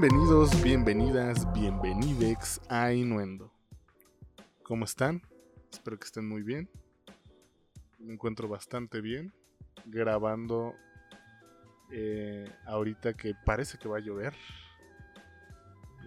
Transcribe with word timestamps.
Bienvenidos, 0.00 0.62
bienvenidas, 0.62 1.52
bienvenidex 1.52 2.60
a 2.68 2.92
Inuendo. 2.92 3.52
¿Cómo 4.62 4.84
están? 4.84 5.22
Espero 5.72 5.98
que 5.98 6.04
estén 6.04 6.28
muy 6.28 6.42
bien. 6.42 6.70
Me 7.98 8.12
encuentro 8.12 8.46
bastante 8.46 9.00
bien. 9.00 9.34
Grabando 9.86 10.76
eh, 11.90 12.48
ahorita 12.64 13.14
que 13.14 13.34
parece 13.44 13.76
que 13.76 13.88
va 13.88 13.96
a 13.96 14.00
llover. 14.00 14.34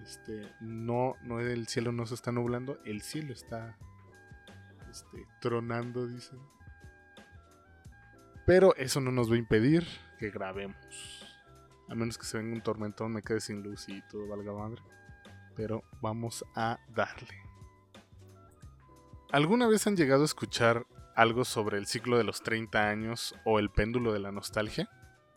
Este, 0.01 0.49
no, 0.61 1.15
no, 1.23 1.41
el 1.41 1.67
cielo 1.67 1.91
no 1.91 2.05
se 2.05 2.15
está 2.15 2.31
nublando, 2.31 2.79
el 2.85 3.01
cielo 3.01 3.33
está 3.33 3.77
este, 4.89 5.27
tronando, 5.41 6.07
dicen. 6.07 6.39
Pero 8.45 8.73
eso 8.77 9.01
no 9.01 9.11
nos 9.11 9.29
va 9.29 9.35
a 9.35 9.39
impedir 9.39 9.85
que 10.17 10.29
grabemos. 10.29 11.20
A 11.91 11.95
menos 11.95 12.17
que 12.17 12.23
se 12.23 12.37
venga 12.37 12.53
un 12.53 12.61
tormentón, 12.61 13.11
me 13.11 13.21
quede 13.21 13.41
sin 13.41 13.63
luz 13.63 13.89
y 13.89 14.01
todo 14.03 14.25
valga 14.25 14.53
madre. 14.53 14.81
Pero 15.57 15.83
vamos 16.01 16.45
a 16.55 16.79
darle. 16.87 17.27
¿Alguna 19.29 19.67
vez 19.67 19.85
han 19.87 19.97
llegado 19.97 20.21
a 20.21 20.25
escuchar 20.25 20.87
algo 21.17 21.43
sobre 21.43 21.77
el 21.77 21.87
ciclo 21.87 22.17
de 22.17 22.23
los 22.23 22.43
30 22.43 22.87
años 22.87 23.35
o 23.43 23.59
el 23.59 23.69
péndulo 23.69 24.13
de 24.13 24.19
la 24.19 24.31
nostalgia? 24.31 24.89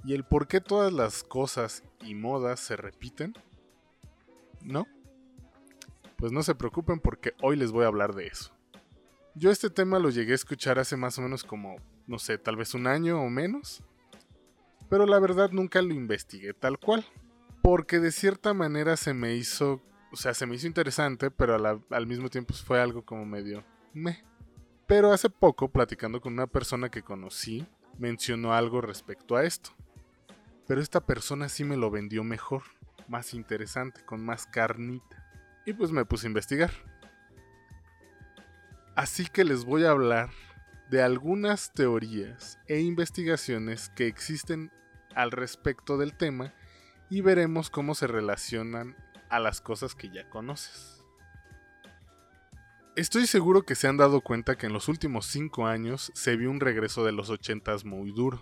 ¿Y 0.04 0.14
el 0.14 0.22
por 0.22 0.46
qué 0.46 0.60
todas 0.60 0.92
las 0.92 1.24
cosas 1.24 1.82
y 2.00 2.14
modas 2.14 2.60
se 2.60 2.76
repiten? 2.76 3.34
¿No? 4.62 4.86
Pues 6.16 6.30
no 6.30 6.44
se 6.44 6.54
preocupen 6.54 7.00
porque 7.00 7.34
hoy 7.42 7.56
les 7.56 7.72
voy 7.72 7.82
a 7.82 7.88
hablar 7.88 8.14
de 8.14 8.28
eso. 8.28 8.54
Yo 9.34 9.50
este 9.50 9.70
tema 9.70 9.98
lo 9.98 10.10
llegué 10.10 10.30
a 10.30 10.36
escuchar 10.36 10.78
hace 10.78 10.96
más 10.96 11.18
o 11.18 11.22
menos 11.22 11.42
como, 11.42 11.74
no 12.06 12.20
sé, 12.20 12.38
tal 12.38 12.54
vez 12.54 12.74
un 12.74 12.86
año 12.86 13.20
o 13.20 13.28
menos 13.28 13.82
pero 14.94 15.06
la 15.06 15.18
verdad 15.18 15.50
nunca 15.50 15.82
lo 15.82 15.92
investigué 15.92 16.54
tal 16.54 16.78
cual. 16.78 17.04
Porque 17.62 17.98
de 17.98 18.12
cierta 18.12 18.54
manera 18.54 18.96
se 18.96 19.12
me 19.12 19.34
hizo, 19.34 19.82
o 20.12 20.16
sea, 20.16 20.34
se 20.34 20.46
me 20.46 20.54
hizo 20.54 20.68
interesante, 20.68 21.32
pero 21.32 21.56
al 21.90 22.06
mismo 22.06 22.28
tiempo 22.28 22.54
fue 22.54 22.80
algo 22.80 23.04
como 23.04 23.26
medio 23.26 23.64
me. 23.92 24.22
Pero 24.86 25.12
hace 25.12 25.30
poco, 25.30 25.68
platicando 25.68 26.20
con 26.20 26.34
una 26.34 26.46
persona 26.46 26.90
que 26.90 27.02
conocí, 27.02 27.66
mencionó 27.98 28.54
algo 28.54 28.82
respecto 28.82 29.34
a 29.34 29.42
esto. 29.42 29.70
Pero 30.68 30.80
esta 30.80 31.04
persona 31.04 31.48
sí 31.48 31.64
me 31.64 31.76
lo 31.76 31.90
vendió 31.90 32.22
mejor, 32.22 32.62
más 33.08 33.34
interesante, 33.34 34.04
con 34.04 34.24
más 34.24 34.46
carnita. 34.46 35.28
Y 35.66 35.72
pues 35.72 35.90
me 35.90 36.04
puse 36.04 36.28
a 36.28 36.30
investigar. 36.30 36.70
Así 38.94 39.26
que 39.26 39.42
les 39.42 39.64
voy 39.64 39.86
a 39.86 39.90
hablar 39.90 40.30
de 40.88 41.02
algunas 41.02 41.72
teorías 41.72 42.60
e 42.68 42.78
investigaciones 42.78 43.90
que 43.96 44.06
existen 44.06 44.70
al 45.14 45.30
respecto 45.30 45.96
del 45.96 46.16
tema 46.16 46.54
y 47.10 47.20
veremos 47.20 47.70
cómo 47.70 47.94
se 47.94 48.06
relacionan 48.06 48.96
a 49.28 49.40
las 49.40 49.60
cosas 49.60 49.94
que 49.94 50.10
ya 50.10 50.28
conoces. 50.30 51.04
Estoy 52.96 53.26
seguro 53.26 53.62
que 53.62 53.74
se 53.74 53.88
han 53.88 53.96
dado 53.96 54.20
cuenta 54.20 54.56
que 54.56 54.66
en 54.66 54.72
los 54.72 54.88
últimos 54.88 55.26
5 55.26 55.66
años 55.66 56.12
se 56.14 56.36
vio 56.36 56.50
un 56.50 56.60
regreso 56.60 57.04
de 57.04 57.10
los 57.10 57.28
80s 57.28 57.84
muy 57.84 58.12
duro. 58.12 58.40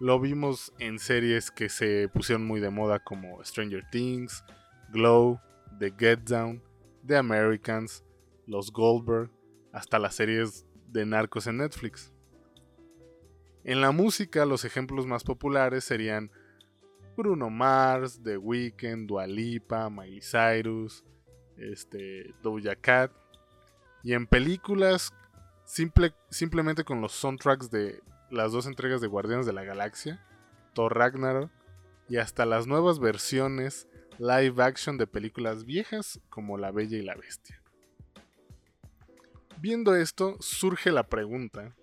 Lo 0.00 0.18
vimos 0.18 0.72
en 0.80 0.98
series 0.98 1.52
que 1.52 1.68
se 1.68 2.08
pusieron 2.08 2.44
muy 2.44 2.60
de 2.60 2.70
moda 2.70 2.98
como 2.98 3.42
Stranger 3.44 3.88
Things, 3.90 4.44
Glow, 4.90 5.40
The 5.78 5.94
Get 5.96 6.20
Down, 6.28 6.60
The 7.06 7.16
Americans, 7.16 8.04
Los 8.46 8.72
Goldberg, 8.72 9.30
hasta 9.72 9.98
las 10.00 10.16
series 10.16 10.66
de 10.88 11.06
narcos 11.06 11.46
en 11.46 11.58
Netflix. 11.58 12.12
En 13.66 13.80
la 13.80 13.90
música, 13.90 14.46
los 14.46 14.64
ejemplos 14.64 15.06
más 15.08 15.24
populares 15.24 15.82
serían 15.82 16.30
Bruno 17.16 17.50
Mars, 17.50 18.20
The 18.22 18.36
Weeknd, 18.36 19.08
Dua 19.08 19.26
Lipa, 19.26 19.90
Miley 19.90 20.20
Cyrus, 20.20 21.04
este, 21.56 22.32
Doja 22.44 22.76
Cat. 22.76 23.10
Y 24.04 24.12
en 24.12 24.28
películas, 24.28 25.12
simple, 25.64 26.14
simplemente 26.30 26.84
con 26.84 27.00
los 27.00 27.10
soundtracks 27.10 27.68
de 27.68 28.04
las 28.30 28.52
dos 28.52 28.66
entregas 28.66 29.00
de 29.00 29.08
Guardianes 29.08 29.46
de 29.46 29.52
la 29.52 29.64
Galaxia, 29.64 30.24
Thor 30.72 30.96
Ragnarok, 30.96 31.50
y 32.08 32.18
hasta 32.18 32.46
las 32.46 32.68
nuevas 32.68 33.00
versiones 33.00 33.88
live 34.18 34.62
action 34.62 34.96
de 34.96 35.08
películas 35.08 35.64
viejas 35.64 36.20
como 36.28 36.56
La 36.56 36.70
Bella 36.70 36.98
y 36.98 37.02
la 37.02 37.16
Bestia. 37.16 37.60
Viendo 39.58 39.96
esto, 39.96 40.36
surge 40.38 40.92
la 40.92 41.08
pregunta 41.08 41.74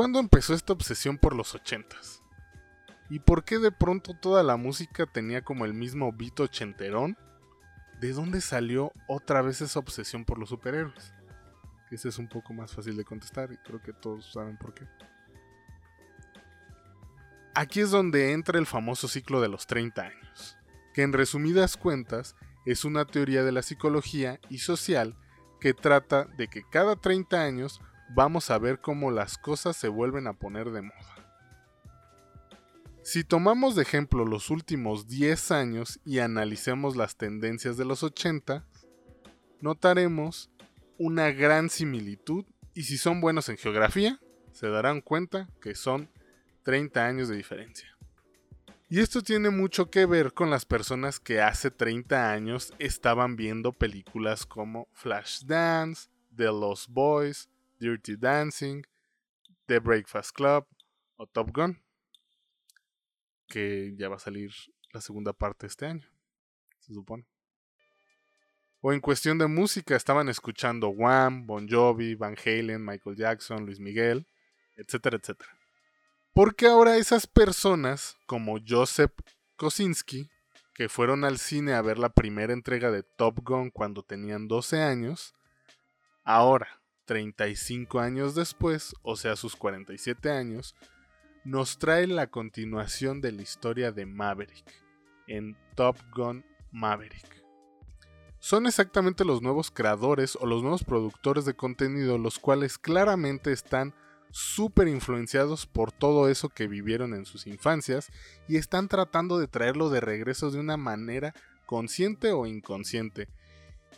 ¿Cuándo 0.00 0.18
empezó 0.18 0.54
esta 0.54 0.72
obsesión 0.72 1.18
por 1.18 1.36
los 1.36 1.54
ochentas? 1.54 2.22
¿Y 3.10 3.18
por 3.18 3.44
qué 3.44 3.58
de 3.58 3.70
pronto 3.70 4.14
toda 4.14 4.42
la 4.42 4.56
música 4.56 5.04
tenía 5.04 5.42
como 5.42 5.66
el 5.66 5.74
mismo 5.74 6.10
beat 6.10 6.40
ochenterón? 6.40 7.18
¿De 8.00 8.14
dónde 8.14 8.40
salió 8.40 8.94
otra 9.08 9.42
vez 9.42 9.60
esa 9.60 9.78
obsesión 9.78 10.24
por 10.24 10.38
los 10.38 10.48
superhéroes? 10.48 11.12
Ese 11.90 12.08
es 12.08 12.16
un 12.16 12.28
poco 12.28 12.54
más 12.54 12.72
fácil 12.72 12.96
de 12.96 13.04
contestar 13.04 13.52
y 13.52 13.58
creo 13.58 13.82
que 13.82 13.92
todos 13.92 14.32
saben 14.32 14.56
por 14.56 14.72
qué. 14.72 14.88
Aquí 17.54 17.80
es 17.80 17.90
donde 17.90 18.32
entra 18.32 18.58
el 18.58 18.64
famoso 18.64 19.06
ciclo 19.06 19.42
de 19.42 19.48
los 19.48 19.66
30 19.66 20.00
años, 20.00 20.56
que 20.94 21.02
en 21.02 21.12
resumidas 21.12 21.76
cuentas 21.76 22.36
es 22.64 22.86
una 22.86 23.04
teoría 23.04 23.44
de 23.44 23.52
la 23.52 23.60
psicología 23.60 24.40
y 24.48 24.60
social 24.60 25.14
que 25.60 25.74
trata 25.74 26.24
de 26.24 26.48
que 26.48 26.62
cada 26.70 26.96
30 26.96 27.42
años 27.42 27.82
vamos 28.14 28.50
a 28.50 28.58
ver 28.58 28.80
cómo 28.80 29.10
las 29.10 29.38
cosas 29.38 29.76
se 29.76 29.88
vuelven 29.88 30.26
a 30.26 30.34
poner 30.34 30.70
de 30.70 30.82
moda. 30.82 31.20
Si 33.02 33.24
tomamos 33.24 33.76
de 33.76 33.82
ejemplo 33.82 34.24
los 34.24 34.50
últimos 34.50 35.08
10 35.08 35.50
años 35.52 36.00
y 36.04 36.18
analicemos 36.18 36.96
las 36.96 37.16
tendencias 37.16 37.76
de 37.76 37.84
los 37.84 38.02
80, 38.02 38.66
notaremos 39.60 40.50
una 40.98 41.30
gran 41.30 41.70
similitud 41.70 42.44
y 42.74 42.82
si 42.82 42.98
son 42.98 43.20
buenos 43.20 43.48
en 43.48 43.56
geografía, 43.56 44.20
se 44.52 44.68
darán 44.68 45.00
cuenta 45.00 45.48
que 45.60 45.74
son 45.74 46.10
30 46.64 47.06
años 47.06 47.28
de 47.28 47.36
diferencia. 47.36 47.96
Y 48.88 48.98
esto 48.98 49.22
tiene 49.22 49.50
mucho 49.50 49.88
que 49.88 50.04
ver 50.04 50.34
con 50.34 50.50
las 50.50 50.66
personas 50.66 51.20
que 51.20 51.40
hace 51.40 51.70
30 51.70 52.32
años 52.32 52.74
estaban 52.80 53.36
viendo 53.36 53.72
películas 53.72 54.46
como 54.46 54.88
Flashdance, 54.92 56.10
The 56.34 56.46
Lost 56.46 56.88
Boys, 56.90 57.48
Dirty 57.80 58.16
Dancing, 58.16 58.82
The 59.66 59.80
Breakfast 59.80 60.32
Club 60.32 60.66
o 61.16 61.26
Top 61.26 61.50
Gun, 61.52 61.82
que 63.48 63.94
ya 63.96 64.08
va 64.08 64.16
a 64.16 64.20
salir 64.20 64.52
la 64.92 65.00
segunda 65.00 65.32
parte 65.32 65.66
este 65.66 65.86
año, 65.86 66.08
se 66.78 66.94
supone. 66.94 67.26
O 68.82 68.92
en 68.92 69.00
cuestión 69.00 69.38
de 69.38 69.46
música, 69.46 69.96
estaban 69.96 70.28
escuchando 70.28 70.88
Wham, 70.88 71.46
Bon 71.46 71.68
Jovi, 71.68 72.14
Van 72.14 72.36
Halen, 72.36 72.84
Michael 72.84 73.16
Jackson, 73.16 73.66
Luis 73.66 73.80
Miguel, 73.80 74.26
etcétera, 74.76 75.18
etcétera. 75.18 75.50
Porque 76.32 76.66
ahora 76.66 76.96
esas 76.96 77.26
personas, 77.26 78.16
como 78.26 78.58
Joseph 78.66 79.12
Kosinski, 79.56 80.30
que 80.74 80.88
fueron 80.88 81.24
al 81.24 81.38
cine 81.38 81.74
a 81.74 81.82
ver 81.82 81.98
la 81.98 82.08
primera 82.08 82.54
entrega 82.54 82.90
de 82.90 83.02
Top 83.02 83.40
Gun 83.42 83.70
cuando 83.70 84.02
tenían 84.02 84.48
12 84.48 84.80
años, 84.80 85.34
ahora, 86.24 86.79
35 87.10 87.98
años 87.98 88.36
después, 88.36 88.94
o 89.02 89.16
sea 89.16 89.34
sus 89.34 89.56
47 89.56 90.30
años, 90.30 90.76
nos 91.42 91.76
trae 91.76 92.06
la 92.06 92.28
continuación 92.28 93.20
de 93.20 93.32
la 93.32 93.42
historia 93.42 93.90
de 93.90 94.06
Maverick, 94.06 94.64
en 95.26 95.56
Top 95.74 95.96
Gun 96.14 96.44
Maverick. 96.70 97.44
Son 98.38 98.64
exactamente 98.64 99.24
los 99.24 99.42
nuevos 99.42 99.72
creadores 99.72 100.38
o 100.40 100.46
los 100.46 100.62
nuevos 100.62 100.84
productores 100.84 101.44
de 101.44 101.54
contenido 101.54 102.16
los 102.16 102.38
cuales 102.38 102.78
claramente 102.78 103.50
están 103.50 103.92
súper 104.30 104.86
influenciados 104.86 105.66
por 105.66 105.90
todo 105.90 106.28
eso 106.28 106.48
que 106.48 106.68
vivieron 106.68 107.12
en 107.14 107.24
sus 107.24 107.48
infancias 107.48 108.12
y 108.46 108.56
están 108.56 108.86
tratando 108.86 109.40
de 109.40 109.48
traerlo 109.48 109.90
de 109.90 110.00
regreso 110.00 110.52
de 110.52 110.60
una 110.60 110.76
manera 110.76 111.34
consciente 111.66 112.30
o 112.30 112.46
inconsciente. 112.46 113.26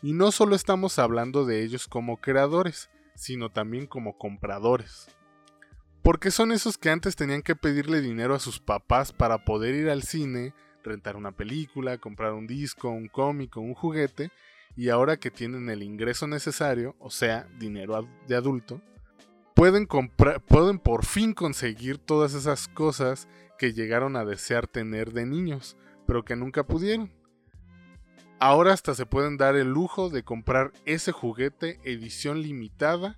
Y 0.01 0.15
no 0.15 0.33
solo 0.33 0.57
estamos 0.57 0.99
hablando 0.99 1.45
de 1.45 1.63
ellos 1.63 1.87
como 1.87 2.17
creadores, 2.17 2.89
sino 3.15 3.51
también 3.51 3.87
como 3.87 4.19
compradores. 4.19 5.09
Porque 6.03 6.31
son 6.31 6.51
esos 6.53 6.79
que 6.79 6.91
antes 6.91 7.15
tenían 7.15 7.43
que 7.43 7.55
pedirle 7.55 8.01
dinero 8.01 8.35
a 8.35 8.41
sus 8.41 8.59
papás 8.59 9.13
para 9.13 9.45
poder 9.45 9.75
ir 9.75 9.89
al 9.89 10.03
cine, 10.03 10.53
rentar 10.83 11.17
una 11.17 11.33
película, 11.33 11.99
comprar 11.99 12.33
un 12.33 12.47
disco, 12.47 12.89
un 12.89 13.09
cómic 13.09 13.57
un 13.57 13.75
juguete, 13.75 14.31
y 14.75 14.89
ahora 14.89 15.17
que 15.17 15.31
tienen 15.31 15.69
el 15.71 15.83
ingreso 15.83 16.27
necesario, 16.27 16.97
o 16.99 17.11
sea, 17.11 17.47
dinero 17.59 18.09
de 18.27 18.35
adulto, 18.35 18.81
pueden, 19.55 19.87
pueden 19.87 20.79
por 20.79 21.05
fin 21.05 21.35
conseguir 21.35 21.99
todas 21.99 22.35
esas 22.35 22.69
cosas 22.69 23.29
que 23.59 23.73
llegaron 23.73 24.17
a 24.17 24.25
desear 24.25 24.67
tener 24.67 25.13
de 25.13 25.27
niños, 25.27 25.77
pero 26.07 26.25
que 26.25 26.37
nunca 26.37 26.65
pudieron. 26.65 27.13
Ahora 28.45 28.73
hasta 28.73 28.97
se 28.97 29.07
pueden 29.07 29.37
dar 29.37 29.55
el 29.55 29.69
lujo 29.69 30.11
de 30.11 30.25
comprar 30.25 30.73
ese 30.85 31.13
juguete 31.13 31.79
edición 31.85 32.43
limitada 32.43 33.17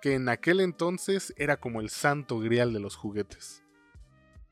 que 0.00 0.14
en 0.14 0.30
aquel 0.30 0.60
entonces 0.60 1.34
era 1.36 1.58
como 1.58 1.82
el 1.82 1.90
santo 1.90 2.38
grial 2.38 2.72
de 2.72 2.80
los 2.80 2.96
juguetes. 2.96 3.62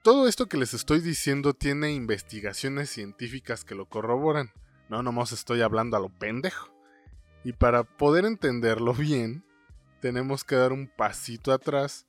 Todo 0.03 0.29
esto 0.29 0.45
que 0.45 0.59
les 0.59 0.75
estoy 0.75 1.01
diciendo 1.01 1.55
tiene 1.55 1.95
investigaciones 1.95 2.91
científicas 2.91 3.65
que 3.65 3.75
lo 3.75 3.87
corroboran. 3.87 4.53
No 4.91 5.03
nomás 5.03 5.33
estoy 5.33 5.63
hablando 5.63 5.97
a 5.97 6.01
lo 6.01 6.11
pendejo. 6.11 6.69
Y 7.43 7.55
para 7.55 7.85
poder 7.85 8.27
entenderlo 8.27 8.93
bien, 8.93 9.43
tenemos 10.03 10.45
que 10.45 10.57
dar 10.57 10.75
un 10.75 10.87
pasito 10.87 11.51
atrás 11.51 12.07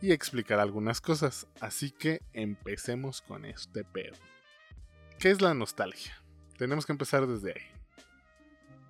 y 0.00 0.12
explicar 0.12 0.60
algunas 0.60 1.00
cosas. 1.00 1.48
Así 1.60 1.90
que 1.90 2.22
empecemos 2.34 3.20
con 3.20 3.44
este 3.44 3.82
pedo. 3.82 4.14
¿Qué 5.18 5.32
es 5.32 5.42
la 5.42 5.54
nostalgia? 5.54 6.22
Tenemos 6.56 6.86
que 6.86 6.92
empezar 6.92 7.26
desde 7.26 7.50
ahí. 7.50 7.62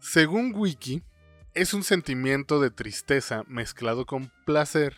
Según 0.00 0.54
Wiki, 0.54 1.02
es 1.54 1.74
un 1.74 1.82
sentimiento 1.82 2.60
de 2.60 2.70
tristeza 2.70 3.44
mezclado 3.46 4.06
con 4.06 4.32
placer 4.44 4.96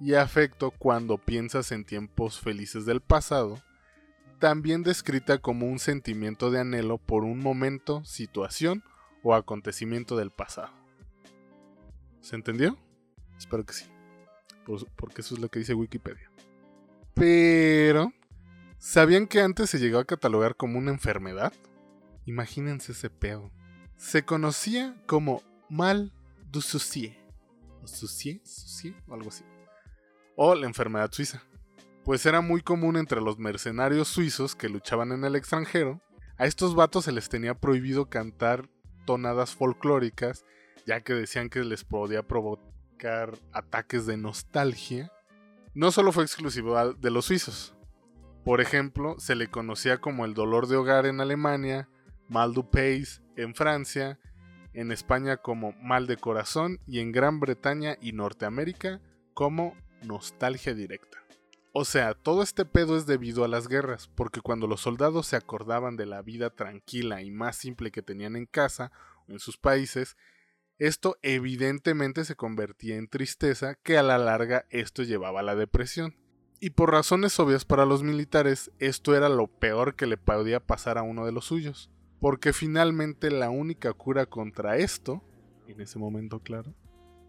y 0.00 0.14
afecto 0.14 0.70
cuando 0.70 1.16
piensas 1.18 1.72
en 1.72 1.84
tiempos 1.84 2.40
felices 2.40 2.84
del 2.86 3.00
pasado, 3.00 3.62
también 4.38 4.82
descrita 4.82 5.38
como 5.38 5.66
un 5.66 5.78
sentimiento 5.78 6.50
de 6.50 6.60
anhelo 6.60 6.98
por 6.98 7.24
un 7.24 7.38
momento, 7.38 8.04
situación 8.04 8.82
o 9.22 9.34
acontecimiento 9.34 10.16
del 10.16 10.30
pasado. 10.30 10.72
¿Se 12.20 12.36
entendió? 12.36 12.76
Espero 13.38 13.64
que 13.64 13.72
sí, 13.72 13.86
porque 14.96 15.20
eso 15.20 15.34
es 15.34 15.40
lo 15.40 15.48
que 15.48 15.60
dice 15.60 15.74
Wikipedia. 15.74 16.30
Pero, 17.14 18.12
¿sabían 18.78 19.26
que 19.26 19.40
antes 19.40 19.70
se 19.70 19.78
llegó 19.78 19.98
a 19.98 20.04
catalogar 20.04 20.56
como 20.56 20.78
una 20.78 20.90
enfermedad? 20.90 21.52
Imagínense 22.26 22.92
ese 22.92 23.10
pedo. 23.10 23.50
Se 23.96 24.24
conocía 24.24 24.96
como 25.06 25.42
mal 25.68 26.12
du 26.50 26.60
souci. 26.60 27.16
O 27.82 27.86
souci, 27.86 28.40
souci, 28.44 28.94
o 29.06 29.14
algo 29.14 29.28
así. 29.28 29.44
O 30.36 30.54
la 30.54 30.66
enfermedad 30.66 31.10
suiza. 31.12 31.42
Pues 32.04 32.26
era 32.26 32.40
muy 32.40 32.62
común 32.62 32.96
entre 32.96 33.20
los 33.20 33.38
mercenarios 33.38 34.08
suizos 34.08 34.56
que 34.56 34.68
luchaban 34.68 35.12
en 35.12 35.24
el 35.24 35.36
extranjero. 35.36 36.00
A 36.36 36.46
estos 36.46 36.74
vatos 36.74 37.04
se 37.04 37.12
les 37.12 37.28
tenía 37.28 37.54
prohibido 37.54 38.08
cantar 38.08 38.68
tonadas 39.04 39.54
folclóricas, 39.54 40.44
ya 40.86 41.02
que 41.02 41.14
decían 41.14 41.48
que 41.48 41.62
les 41.64 41.84
podía 41.84 42.26
provocar 42.26 43.38
ataques 43.52 44.06
de 44.06 44.16
nostalgia. 44.16 45.12
No 45.74 45.92
solo 45.92 46.12
fue 46.12 46.24
exclusivo 46.24 46.94
de 46.94 47.10
los 47.10 47.26
suizos. 47.26 47.74
Por 48.44 48.60
ejemplo, 48.60 49.16
se 49.18 49.36
le 49.36 49.48
conocía 49.48 50.00
como 50.00 50.24
el 50.24 50.34
dolor 50.34 50.66
de 50.66 50.76
hogar 50.76 51.06
en 51.06 51.20
Alemania, 51.20 51.88
mal 52.32 52.54
du 52.54 52.70
pays 52.70 53.22
en 53.36 53.54
Francia, 53.54 54.18
en 54.72 54.90
España 54.90 55.36
como 55.36 55.72
mal 55.72 56.06
de 56.06 56.16
corazón 56.16 56.80
y 56.86 57.00
en 57.00 57.12
Gran 57.12 57.40
Bretaña 57.40 57.98
y 58.00 58.12
Norteamérica 58.12 59.02
como 59.34 59.76
nostalgia 60.02 60.74
directa. 60.74 61.18
O 61.74 61.84
sea, 61.84 62.14
todo 62.14 62.42
este 62.42 62.64
pedo 62.64 62.96
es 62.96 63.06
debido 63.06 63.44
a 63.44 63.48
las 63.48 63.68
guerras, 63.68 64.08
porque 64.14 64.40
cuando 64.40 64.66
los 64.66 64.80
soldados 64.80 65.26
se 65.26 65.36
acordaban 65.36 65.96
de 65.96 66.06
la 66.06 66.22
vida 66.22 66.50
tranquila 66.50 67.22
y 67.22 67.30
más 67.30 67.56
simple 67.56 67.90
que 67.90 68.02
tenían 68.02 68.34
en 68.36 68.46
casa 68.46 68.92
o 69.28 69.32
en 69.32 69.38
sus 69.38 69.58
países, 69.58 70.16
esto 70.78 71.16
evidentemente 71.22 72.24
se 72.24 72.34
convertía 72.34 72.96
en 72.96 73.08
tristeza 73.08 73.74
que 73.82 73.98
a 73.98 74.02
la 74.02 74.18
larga 74.18 74.64
esto 74.70 75.02
llevaba 75.02 75.40
a 75.40 75.44
la 75.44 75.54
depresión. 75.54 76.16
Y 76.60 76.70
por 76.70 76.92
razones 76.92 77.38
obvias 77.40 77.64
para 77.64 77.84
los 77.84 78.02
militares, 78.02 78.70
esto 78.78 79.14
era 79.14 79.28
lo 79.28 79.48
peor 79.48 79.96
que 79.96 80.06
le 80.06 80.16
podía 80.16 80.60
pasar 80.60 80.96
a 80.96 81.02
uno 81.02 81.26
de 81.26 81.32
los 81.32 81.46
suyos 81.46 81.90
porque 82.22 82.52
finalmente 82.52 83.32
la 83.32 83.50
única 83.50 83.92
cura 83.94 84.26
contra 84.26 84.76
esto, 84.76 85.24
en 85.66 85.80
ese 85.80 85.98
momento 85.98 86.38
claro, 86.38 86.72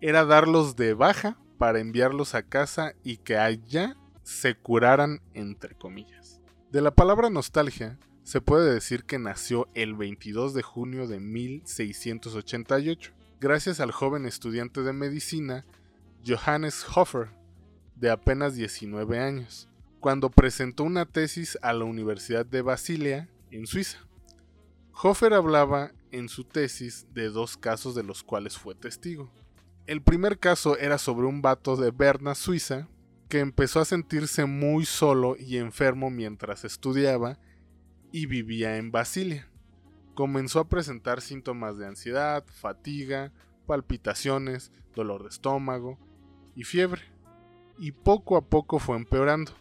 era 0.02 0.24
darlos 0.24 0.76
de 0.76 0.94
baja 0.94 1.40
para 1.58 1.80
enviarlos 1.80 2.36
a 2.36 2.44
casa 2.44 2.94
y 3.04 3.18
que 3.18 3.36
allá 3.36 3.98
se 4.22 4.54
curaran 4.54 5.20
entre 5.34 5.74
comillas. 5.74 6.40
De 6.72 6.80
la 6.80 6.92
palabra 6.92 7.32
nostalgia 7.32 7.98
se 8.22 8.40
puede 8.40 8.72
decir 8.72 9.04
que 9.04 9.18
nació 9.18 9.68
el 9.74 9.96
22 9.96 10.54
de 10.54 10.62
junio 10.62 11.08
de 11.08 11.20
1688, 11.20 13.14
gracias 13.42 13.80
al 13.80 13.92
joven 13.92 14.28
estudiante 14.28 14.84
de 14.84 14.94
medicina 14.94 15.66
Johannes 16.24 16.86
Hofer, 16.96 17.30
de 17.96 18.12
apenas 18.12 18.54
19 18.54 19.18
años, 19.18 19.68
cuando 20.00 20.30
presentó 20.30 20.84
una 20.84 21.08
tesis 21.08 21.58
a 21.64 21.74
la 21.74 21.86
Universidad 21.86 22.46
de 22.46 22.62
Basilia, 22.62 23.28
en 23.50 23.66
Suiza. 23.66 23.98
Hofer 25.02 25.34
hablaba 25.34 25.92
en 26.12 26.30
su 26.30 26.44
tesis 26.44 27.08
de 27.14 27.30
dos 27.30 27.58
casos 27.58 27.96
de 27.96 28.04
los 28.04 28.24
cuales 28.24 28.58
fue 28.58 28.76
testigo. 28.76 29.32
El 29.88 30.02
primer 30.02 30.40
caso 30.40 30.78
era 30.78 30.98
sobre 30.98 31.26
un 31.26 31.42
vato 31.42 31.76
de 31.76 31.92
Berna, 31.92 32.36
Suiza, 32.36 32.88
que 33.28 33.40
empezó 33.40 33.82
a 33.82 33.86
sentirse 33.86 34.46
muy 34.46 34.86
solo 34.86 35.36
y 35.38 35.58
enfermo 35.58 36.10
mientras 36.10 36.64
estudiaba 36.64 37.40
y 38.12 38.28
vivía 38.28 38.78
en 38.78 38.92
Basilia. 38.92 39.50
Comenzó 40.14 40.60
a 40.60 40.70
presentar 40.70 41.22
síntomas 41.22 41.78
de 41.78 41.88
ansiedad, 41.88 42.46
fatiga, 42.46 43.34
palpitaciones, 43.66 44.72
dolor 44.96 45.24
de 45.24 45.30
estómago 45.30 45.98
y 46.56 46.64
fiebre. 46.64 47.02
Y 47.80 47.92
poco 47.92 48.38
a 48.38 48.46
poco 48.46 48.78
fue 48.78 48.96
empeorando. 48.96 49.54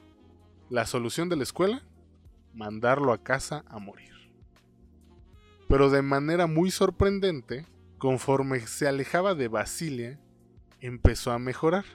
La 0.69 0.85
solución 0.87 1.31
de 1.31 1.37
la 1.37 1.43
escuela? 1.43 1.83
Mandarlo 2.53 3.15
a 3.15 3.23
casa 3.25 3.65
a 3.69 3.79
morir 3.79 4.22
pero 5.73 5.89
de 5.89 6.03
manera 6.03 6.47
muy 6.47 6.71
sorprendente, 6.71 7.65
conforme 7.97 8.61
se 8.67 8.87
alejaba 8.87 9.35
de 9.35 9.49
Basilia, 9.49 10.21
empezó 10.83 11.31
a 11.31 11.39
mejorar, 11.39 11.87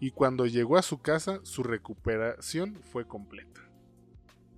y 0.00 0.10
cuando 0.10 0.46
llegó 0.46 0.78
a 0.78 0.82
su 0.82 1.00
casa 1.00 1.38
su 1.44 1.62
recuperación 1.62 2.74
fue 2.90 3.06
completa. 3.06 3.60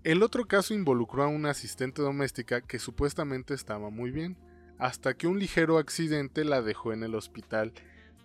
El 0.05 0.23
otro 0.23 0.49
caso 0.49 0.73
involucró 0.73 1.23
a 1.23 1.29
una 1.29 1.51
asistente 1.51 2.01
doméstica 2.01 2.63
que 2.63 2.79
supuestamente 2.79 3.53
estaba 3.53 3.91
muy 3.91 4.11
bien, 4.11 4.39
hasta 4.79 5.13
que 5.13 5.27
un 5.27 5.39
ligero 5.39 5.77
accidente 5.77 6.43
la 6.43 6.63
dejó 6.63 6.95
en 6.95 7.03
el 7.03 7.15
hospital 7.15 7.75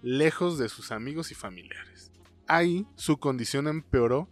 lejos 0.01 0.57
de 0.57 0.69
sus 0.69 0.93
amigos 0.93 1.31
y 1.31 1.35
familiares. 1.35 2.09
Ahí 2.47 2.87
su 2.95 3.17
condición 3.17 3.67
empeoró 3.67 4.29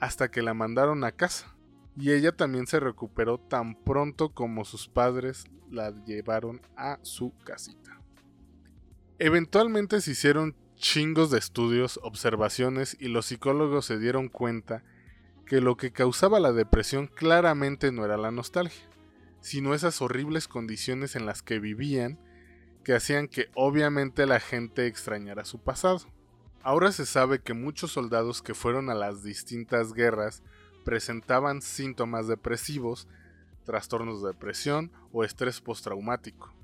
hasta 0.00 0.28
que 0.28 0.42
la 0.42 0.54
mandaron 0.54 1.04
a 1.04 1.12
casa, 1.12 1.55
y 1.96 2.12
ella 2.12 2.32
también 2.32 2.66
se 2.66 2.80
recuperó 2.80 3.38
tan 3.38 3.74
pronto 3.74 4.30
como 4.30 4.64
sus 4.64 4.88
padres 4.88 5.44
la 5.70 5.92
llevaron 6.04 6.60
a 6.76 6.98
su 7.02 7.32
casita. 7.44 8.00
Eventualmente 9.18 10.00
se 10.00 10.12
hicieron 10.12 10.54
chingos 10.76 11.30
de 11.30 11.38
estudios, 11.38 11.98
observaciones 12.02 12.96
y 13.00 13.08
los 13.08 13.26
psicólogos 13.26 13.86
se 13.86 13.98
dieron 13.98 14.28
cuenta 14.28 14.84
que 15.46 15.60
lo 15.60 15.76
que 15.76 15.92
causaba 15.92 16.38
la 16.38 16.52
depresión 16.52 17.06
claramente 17.06 17.92
no 17.92 18.04
era 18.04 18.16
la 18.16 18.30
nostalgia, 18.30 18.88
sino 19.40 19.74
esas 19.74 20.02
horribles 20.02 20.48
condiciones 20.48 21.16
en 21.16 21.24
las 21.24 21.42
que 21.42 21.58
vivían 21.58 22.18
que 22.86 22.94
hacían 22.94 23.26
que 23.26 23.48
obviamente 23.54 24.26
la 24.26 24.38
gente 24.38 24.86
extrañara 24.86 25.44
su 25.44 25.58
pasado. 25.58 26.02
Ahora 26.62 26.92
se 26.92 27.04
sabe 27.04 27.40
que 27.40 27.52
muchos 27.52 27.90
soldados 27.90 28.42
que 28.42 28.54
fueron 28.54 28.90
a 28.90 28.94
las 28.94 29.24
distintas 29.24 29.92
guerras 29.92 30.44
presentaban 30.86 31.60
síntomas 31.62 32.28
depresivos, 32.28 33.08
trastornos 33.64 34.22
de 34.22 34.28
depresión 34.28 34.92
o 35.10 35.24
estrés 35.24 35.60
postraumático. 35.60 36.54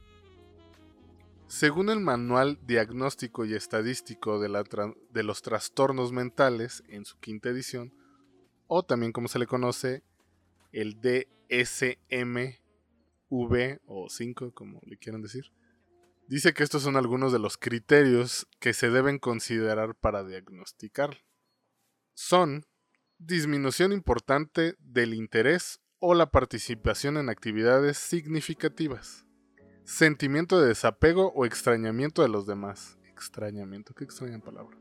Según 1.49 1.91
el 1.91 1.99
Manual 1.99 2.61
Diagnóstico 2.65 3.45
y 3.45 3.55
Estadístico 3.55 4.39
de, 4.39 4.49
los 5.25 5.43
Trastornos 5.43 6.13
Mentales, 6.13 6.85
en 6.87 7.05
su 7.05 7.19
quinta 7.19 7.49
edición, 7.49 7.93
o 8.69 8.85
también 8.85 9.11
como 9.11 9.27
se 9.27 9.41
le 9.41 9.49
conoce, 9.49 10.05
el 10.71 11.01
DSM-V 11.01 12.61
o 13.87 14.09
5, 14.09 14.55
como 14.55 14.81
le 14.85 14.99
quieran 14.99 15.23
decir, 15.23 15.53
dice 16.29 16.55
que 16.55 16.63
estos 16.63 16.85
son 16.85 16.95
algunos 16.97 17.33
de 17.33 17.41
los 17.41 17.59
criterios 17.59 18.47
que 18.61 18.73
se 18.73 18.89
deben 18.89 19.19
considerar 19.19 19.97
para 19.97 20.23
diagnosticar. 20.23 21.19
Son 22.15 22.65
disminución 23.27 23.93
importante 23.93 24.75
del 24.81 25.15
interés 25.15 25.81
o 25.99 26.15
la 26.15 26.31
participación 26.31 27.17
en 27.17 27.29
actividades 27.29 27.97
significativas. 27.97 29.27
Sentimiento 29.85 30.61
de 30.61 30.69
desapego 30.69 31.33
o 31.35 31.45
extrañamiento 31.45 32.23
de 32.23 32.29
los 32.29 32.47
demás. 32.47 32.99
Extrañamiento, 33.09 33.95
qué 33.95 34.05
extraña 34.05 34.41
palabra. 34.41 34.77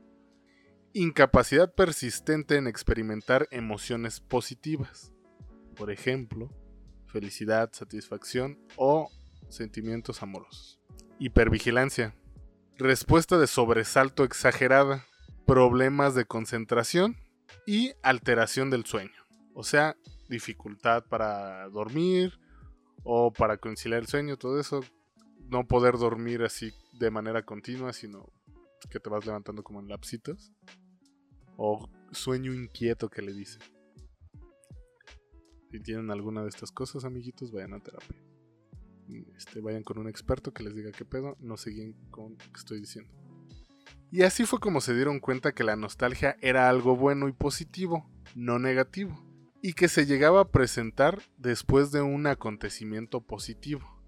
Incapacidad 0.92 1.72
persistente 1.72 2.56
en 2.56 2.66
experimentar 2.66 3.46
emociones 3.50 4.20
positivas. 4.20 5.12
Por 5.76 5.90
ejemplo, 5.90 6.50
felicidad, 7.06 7.70
satisfacción 7.72 8.58
o 8.76 9.08
sentimientos 9.48 10.22
amorosos. 10.22 10.80
Hipervigilancia. 11.18 12.16
Respuesta 12.76 13.38
de 13.38 13.46
sobresalto 13.46 14.24
exagerada. 14.24 15.06
Problemas 15.46 16.14
de 16.14 16.24
concentración 16.24 17.16
y 17.66 17.92
alteración 18.02 18.70
del 18.70 18.84
sueño. 18.84 19.12
O 19.54 19.62
sea, 19.62 19.96
dificultad 20.28 21.04
para 21.04 21.68
dormir 21.68 22.38
o 23.04 23.32
para 23.32 23.58
conciliar 23.58 24.00
el 24.00 24.08
sueño, 24.08 24.36
todo 24.36 24.58
eso. 24.60 24.80
No 25.48 25.66
poder 25.66 25.98
dormir 25.98 26.42
así 26.42 26.72
de 26.98 27.10
manera 27.10 27.44
continua, 27.44 27.92
sino 27.92 28.32
que 28.90 29.00
te 29.00 29.10
vas 29.10 29.26
levantando 29.26 29.62
como 29.62 29.80
en 29.80 29.88
lapsitos. 29.88 30.52
O 31.56 31.88
sueño 32.12 32.52
inquieto 32.54 33.08
que 33.08 33.22
le 33.22 33.32
dicen. 33.32 33.62
Si 35.70 35.80
tienen 35.80 36.10
alguna 36.10 36.42
de 36.42 36.48
estas 36.48 36.70
cosas, 36.70 37.04
amiguitos, 37.04 37.50
vayan 37.52 37.74
a 37.74 37.80
terapia. 37.80 38.22
Este, 39.36 39.60
vayan 39.60 39.82
con 39.82 39.98
un 39.98 40.08
experto 40.08 40.52
que 40.52 40.62
les 40.62 40.74
diga 40.74 40.90
qué 40.92 41.04
pedo, 41.04 41.36
no 41.40 41.56
se 41.56 41.70
guíen 41.70 41.92
con 42.10 42.32
lo 42.32 42.38
que 42.38 42.58
estoy 42.58 42.80
diciendo. 42.80 43.21
Y 44.12 44.24
así 44.24 44.44
fue 44.44 44.60
como 44.60 44.82
se 44.82 44.94
dieron 44.94 45.20
cuenta 45.20 45.52
que 45.52 45.64
la 45.64 45.74
nostalgia 45.74 46.36
era 46.42 46.68
algo 46.68 46.94
bueno 46.96 47.28
y 47.28 47.32
positivo, 47.32 48.06
no 48.34 48.58
negativo, 48.58 49.18
y 49.62 49.72
que 49.72 49.88
se 49.88 50.04
llegaba 50.04 50.42
a 50.42 50.48
presentar 50.50 51.22
después 51.38 51.92
de 51.92 52.02
un 52.02 52.26
acontecimiento 52.26 53.22
positivo. 53.22 54.04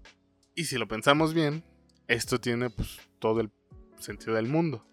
Y 0.53 0.65
si 0.65 0.77
lo 0.77 0.87
pensamos 0.87 1.33
bien, 1.33 1.63
esto 2.07 2.39
tiene 2.39 2.69
pues, 2.69 2.99
todo 3.17 3.41
el 3.41 3.49
sentido 3.97 4.35
del 4.35 4.47
mundo. 4.47 4.85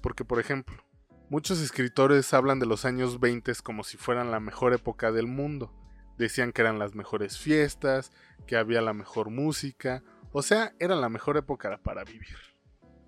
Porque, 0.00 0.24
por 0.24 0.40
ejemplo, 0.40 0.82
muchos 1.28 1.60
escritores 1.60 2.32
hablan 2.32 2.58
de 2.58 2.64
los 2.64 2.86
años 2.86 3.20
20 3.20 3.52
como 3.62 3.84
si 3.84 3.98
fueran 3.98 4.30
la 4.30 4.40
mejor 4.40 4.72
época 4.72 5.12
del 5.12 5.26
mundo. 5.26 5.74
Decían 6.16 6.52
que 6.52 6.62
eran 6.62 6.78
las 6.78 6.94
mejores 6.94 7.36
fiestas, 7.36 8.12
que 8.46 8.56
había 8.56 8.80
la 8.80 8.94
mejor 8.94 9.28
música, 9.28 10.02
o 10.32 10.40
sea, 10.40 10.72
era 10.78 10.96
la 10.96 11.10
mejor 11.10 11.36
época 11.36 11.78
para 11.82 12.02
vivir. 12.04 12.47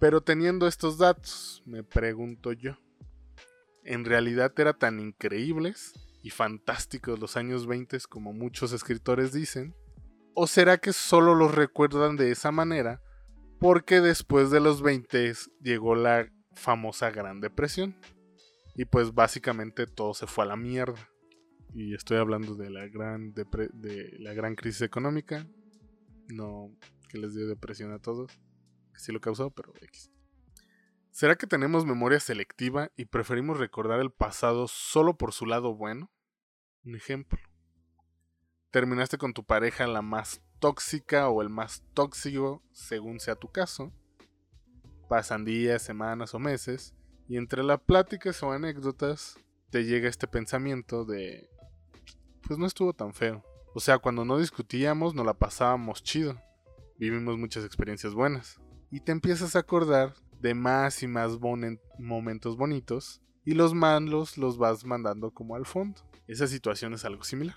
Pero 0.00 0.22
teniendo 0.22 0.66
estos 0.66 0.96
datos, 0.96 1.62
me 1.66 1.84
pregunto 1.84 2.52
yo, 2.52 2.78
¿en 3.84 4.06
realidad 4.06 4.52
eran 4.58 4.78
tan 4.78 4.98
increíbles 4.98 5.92
y 6.22 6.30
fantásticos 6.30 7.20
los 7.20 7.36
años 7.36 7.66
20 7.66 7.98
como 8.08 8.32
muchos 8.32 8.72
escritores 8.72 9.32
dicen? 9.32 9.76
¿O 10.34 10.46
será 10.46 10.78
que 10.78 10.94
solo 10.94 11.34
los 11.34 11.54
recuerdan 11.54 12.16
de 12.16 12.30
esa 12.30 12.50
manera 12.50 13.02
porque 13.58 14.00
después 14.00 14.50
de 14.50 14.60
los 14.60 14.80
20 14.80 15.34
llegó 15.60 15.94
la 15.94 16.32
famosa 16.54 17.10
Gran 17.10 17.42
Depresión? 17.42 17.94
Y 18.74 18.86
pues 18.86 19.12
básicamente 19.12 19.86
todo 19.86 20.14
se 20.14 20.26
fue 20.26 20.44
a 20.44 20.48
la 20.48 20.56
mierda 20.56 21.10
y 21.74 21.94
estoy 21.94 22.16
hablando 22.16 22.54
de 22.54 22.70
la 22.70 22.86
gran 22.88 23.34
de 23.34 24.16
la 24.18 24.32
gran 24.32 24.54
crisis 24.54 24.80
económica, 24.80 25.46
no 26.28 26.70
que 27.08 27.18
les 27.18 27.34
dio 27.34 27.46
depresión 27.46 27.92
a 27.92 27.98
todos, 27.98 28.30
que 29.00 29.06
sí 29.06 29.12
lo 29.12 29.20
causó, 29.20 29.50
pero 29.50 29.72
X. 29.80 30.10
¿Será 31.10 31.36
que 31.36 31.46
tenemos 31.46 31.86
memoria 31.86 32.20
selectiva 32.20 32.90
y 32.96 33.06
preferimos 33.06 33.58
recordar 33.58 34.00
el 34.00 34.12
pasado 34.12 34.68
solo 34.68 35.16
por 35.16 35.32
su 35.32 35.46
lado 35.46 35.74
bueno? 35.74 36.10
Un 36.84 36.96
ejemplo. 36.96 37.38
Terminaste 38.70 39.18
con 39.18 39.32
tu 39.32 39.44
pareja 39.44 39.86
la 39.86 40.02
más 40.02 40.42
tóxica 40.60 41.28
o 41.28 41.42
el 41.42 41.48
más 41.48 41.82
tóxico, 41.94 42.62
según 42.72 43.20
sea 43.20 43.34
tu 43.34 43.50
caso. 43.50 43.92
Pasan 45.08 45.44
días, 45.44 45.82
semanas 45.82 46.34
o 46.34 46.38
meses, 46.38 46.94
y 47.26 47.36
entre 47.36 47.64
las 47.64 47.80
pláticas 47.80 48.42
o 48.42 48.52
anécdotas 48.52 49.36
te 49.70 49.84
llega 49.84 50.08
este 50.08 50.28
pensamiento 50.28 51.04
de 51.04 51.48
pues 52.42 52.58
no 52.58 52.66
estuvo 52.66 52.92
tan 52.92 53.14
feo. 53.14 53.44
O 53.74 53.80
sea, 53.80 53.98
cuando 53.98 54.24
no 54.24 54.38
discutíamos, 54.38 55.14
nos 55.14 55.26
la 55.26 55.34
pasábamos 55.34 56.02
chido. 56.02 56.40
Vivimos 56.98 57.38
muchas 57.38 57.64
experiencias 57.64 58.14
buenas. 58.14 58.60
Y 58.90 59.00
te 59.00 59.12
empiezas 59.12 59.56
a 59.56 59.60
acordar 59.60 60.14
de 60.40 60.54
más 60.54 61.02
y 61.02 61.06
más 61.06 61.38
momentos 61.98 62.56
bonitos 62.56 63.20
y 63.44 63.54
los 63.54 63.74
malos 63.74 64.38
los 64.38 64.58
vas 64.58 64.84
mandando 64.84 65.30
como 65.30 65.54
al 65.54 65.66
fondo. 65.66 66.00
Esa 66.26 66.46
situación 66.46 66.94
es 66.94 67.04
algo 67.04 67.24
similar. 67.24 67.56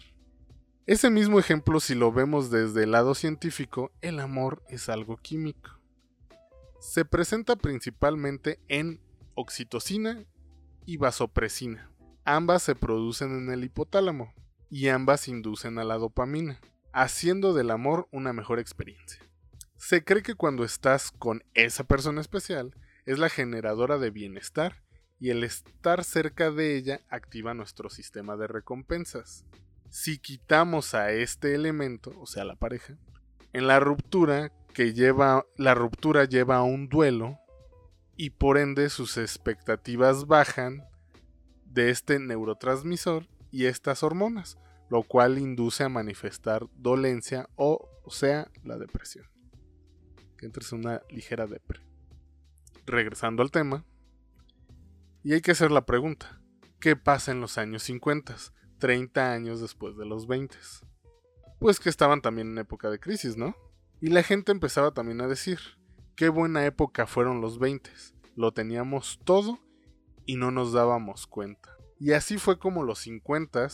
Ese 0.85 1.09
mismo 1.09 1.39
ejemplo, 1.39 1.79
si 1.79 1.95
lo 1.95 2.11
vemos 2.11 2.51
desde 2.51 2.83
el 2.83 2.91
lado 2.91 3.15
científico, 3.15 3.91
el 4.01 4.19
amor 4.19 4.63
es 4.67 4.89
algo 4.89 5.17
químico. 5.17 5.79
Se 6.81 7.05
presenta 7.05 7.55
principalmente 7.55 8.59
en 8.67 8.99
oxitocina 9.35 10.25
y 10.85 10.97
vasopresina. 10.97 11.89
Ambas 12.25 12.63
se 12.63 12.75
producen 12.75 13.31
en 13.31 13.49
el 13.51 13.63
hipotálamo, 13.63 14.33
y 14.69 14.89
ambas 14.89 15.27
inducen 15.27 15.77
a 15.77 15.83
la 15.83 15.97
dopamina, 15.97 16.59
haciendo 16.91 17.53
del 17.53 17.71
amor 17.71 18.07
una 18.11 18.33
mejor 18.33 18.59
experiencia. 18.59 19.22
Se 19.85 20.05
cree 20.05 20.23
que 20.23 20.35
cuando 20.35 20.63
estás 20.63 21.11
con 21.11 21.43
esa 21.55 21.83
persona 21.83 22.21
especial 22.21 22.73
es 23.05 23.19
la 23.19 23.27
generadora 23.27 23.97
de 23.97 24.11
bienestar 24.11 24.81
y 25.19 25.29
el 25.29 25.43
estar 25.43 26.05
cerca 26.05 26.51
de 26.51 26.77
ella 26.77 27.01
activa 27.09 27.53
nuestro 27.53 27.89
sistema 27.89 28.37
de 28.37 28.47
recompensas. 28.47 29.43
Si 29.89 30.19
quitamos 30.19 30.93
a 30.93 31.11
este 31.11 31.53
elemento, 31.53 32.13
o 32.17 32.25
sea, 32.25 32.45
la 32.45 32.55
pareja, 32.55 32.97
en 33.51 33.67
la 33.67 33.81
ruptura 33.81 34.53
que 34.73 34.93
lleva 34.93 35.45
la 35.57 35.75
ruptura 35.75 36.23
lleva 36.23 36.55
a 36.55 36.63
un 36.63 36.87
duelo 36.87 37.37
y 38.15 38.29
por 38.29 38.57
ende 38.57 38.89
sus 38.89 39.17
expectativas 39.17 40.27
bajan 40.27 40.85
de 41.65 41.89
este 41.89 42.19
neurotransmisor 42.19 43.27
y 43.51 43.65
estas 43.65 44.01
hormonas, 44.01 44.57
lo 44.89 45.03
cual 45.03 45.39
induce 45.39 45.83
a 45.83 45.89
manifestar 45.89 46.67
dolencia 46.77 47.49
o, 47.57 47.89
sea, 48.07 48.49
la 48.63 48.77
depresión. 48.77 49.32
Que 50.51 50.75
una 50.75 51.01
ligera 51.09 51.47
depresión. 51.47 51.89
Regresando 52.85 53.43
al 53.43 53.51
tema, 53.51 53.85
y 55.23 55.33
hay 55.33 55.41
que 55.41 55.51
hacer 55.51 55.71
la 55.71 55.85
pregunta, 55.85 56.41
¿qué 56.81 56.97
pasa 56.97 57.31
en 57.31 57.39
los 57.39 57.57
años 57.57 57.83
50, 57.83 58.35
30 58.77 59.31
años 59.31 59.61
después 59.61 59.95
de 59.95 60.05
los 60.05 60.27
20? 60.27 60.57
Pues 61.59 61.79
que 61.79 61.89
estaban 61.89 62.21
también 62.21 62.51
en 62.51 62.57
época 62.57 62.89
de 62.89 62.99
crisis, 62.99 63.37
¿no? 63.37 63.55
Y 64.01 64.07
la 64.07 64.21
gente 64.21 64.51
empezaba 64.51 64.91
también 64.91 65.21
a 65.21 65.27
decir, 65.27 65.59
qué 66.17 66.27
buena 66.27 66.65
época 66.65 67.07
fueron 67.07 67.39
los 67.39 67.57
20, 67.57 67.89
lo 68.35 68.51
teníamos 68.51 69.21
todo 69.23 69.59
y 70.25 70.35
no 70.35 70.51
nos 70.51 70.73
dábamos 70.73 71.25
cuenta. 71.25 71.69
Y 72.01 72.11
así 72.11 72.37
fue 72.37 72.59
como 72.59 72.83
los 72.83 72.99
50 72.99 73.69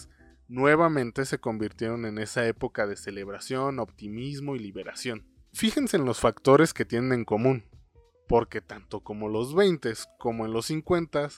nuevamente 0.47 1.25
se 1.25 1.39
convirtieron 1.39 2.05
en 2.05 2.19
esa 2.19 2.45
época 2.45 2.85
de 2.85 2.95
celebración, 2.95 3.79
optimismo 3.79 4.55
y 4.55 4.59
liberación. 4.59 5.38
Fíjense 5.53 5.97
en 5.97 6.05
los 6.05 6.19
factores 6.19 6.73
que 6.73 6.85
tienen 6.85 7.11
en 7.13 7.25
común, 7.25 7.65
porque 8.27 8.61
tanto 8.61 9.01
como 9.01 9.27
los 9.27 9.55
20 9.55 9.93
como 10.17 10.45
en 10.45 10.53
los 10.53 10.67
50 10.67 11.29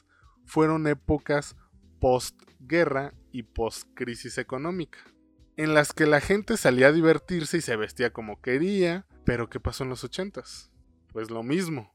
fueron 0.45 0.87
épocas 0.87 1.55
postguerra 1.99 3.13
y 3.31 3.43
post-crisis 3.43 4.37
económica, 4.37 4.99
en 5.55 5.73
las 5.73 5.93
que 5.93 6.05
la 6.05 6.19
gente 6.19 6.57
salía 6.57 6.87
a 6.87 6.91
divertirse 6.91 7.57
y 7.57 7.61
se 7.61 7.75
vestía 7.75 8.11
como 8.11 8.41
quería, 8.41 9.07
pero 9.25 9.49
¿qué 9.49 9.59
pasó 9.59 9.83
en 9.83 9.91
los 9.91 10.03
80 10.03 10.43
Pues 11.13 11.29
lo 11.29 11.43
mismo, 11.43 11.93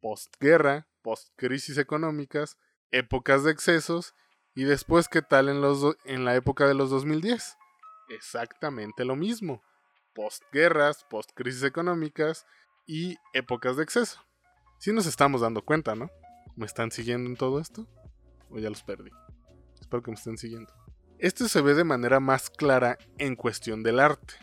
postguerra, 0.00 0.88
post-crisis 1.02 1.76
económicas, 1.78 2.56
épocas 2.90 3.44
de 3.44 3.50
excesos 3.50 4.14
y 4.54 4.64
después, 4.64 5.08
¿qué 5.08 5.22
tal 5.22 5.48
en, 5.48 5.60
los 5.60 5.96
en 6.04 6.24
la 6.24 6.34
época 6.34 6.66
de 6.66 6.74
los 6.74 6.90
2010? 6.90 7.56
Exactamente 8.08 9.04
lo 9.04 9.14
mismo. 9.14 9.62
Postguerras, 10.18 11.04
postcrisis 11.04 11.62
económicas 11.62 12.44
y 12.88 13.18
épocas 13.34 13.76
de 13.76 13.84
exceso. 13.84 14.20
Si 14.80 14.92
nos 14.92 15.06
estamos 15.06 15.42
dando 15.42 15.62
cuenta, 15.62 15.94
¿no? 15.94 16.10
¿Me 16.56 16.66
están 16.66 16.90
siguiendo 16.90 17.30
en 17.30 17.36
todo 17.36 17.60
esto? 17.60 17.86
¿O 18.50 18.58
ya 18.58 18.68
los 18.68 18.82
perdí? 18.82 19.12
Espero 19.80 20.02
que 20.02 20.10
me 20.10 20.16
estén 20.16 20.36
siguiendo. 20.36 20.74
Esto 21.20 21.46
se 21.46 21.60
ve 21.60 21.74
de 21.74 21.84
manera 21.84 22.18
más 22.18 22.50
clara 22.50 22.98
en 23.18 23.36
cuestión 23.36 23.84
del 23.84 24.00
arte. 24.00 24.34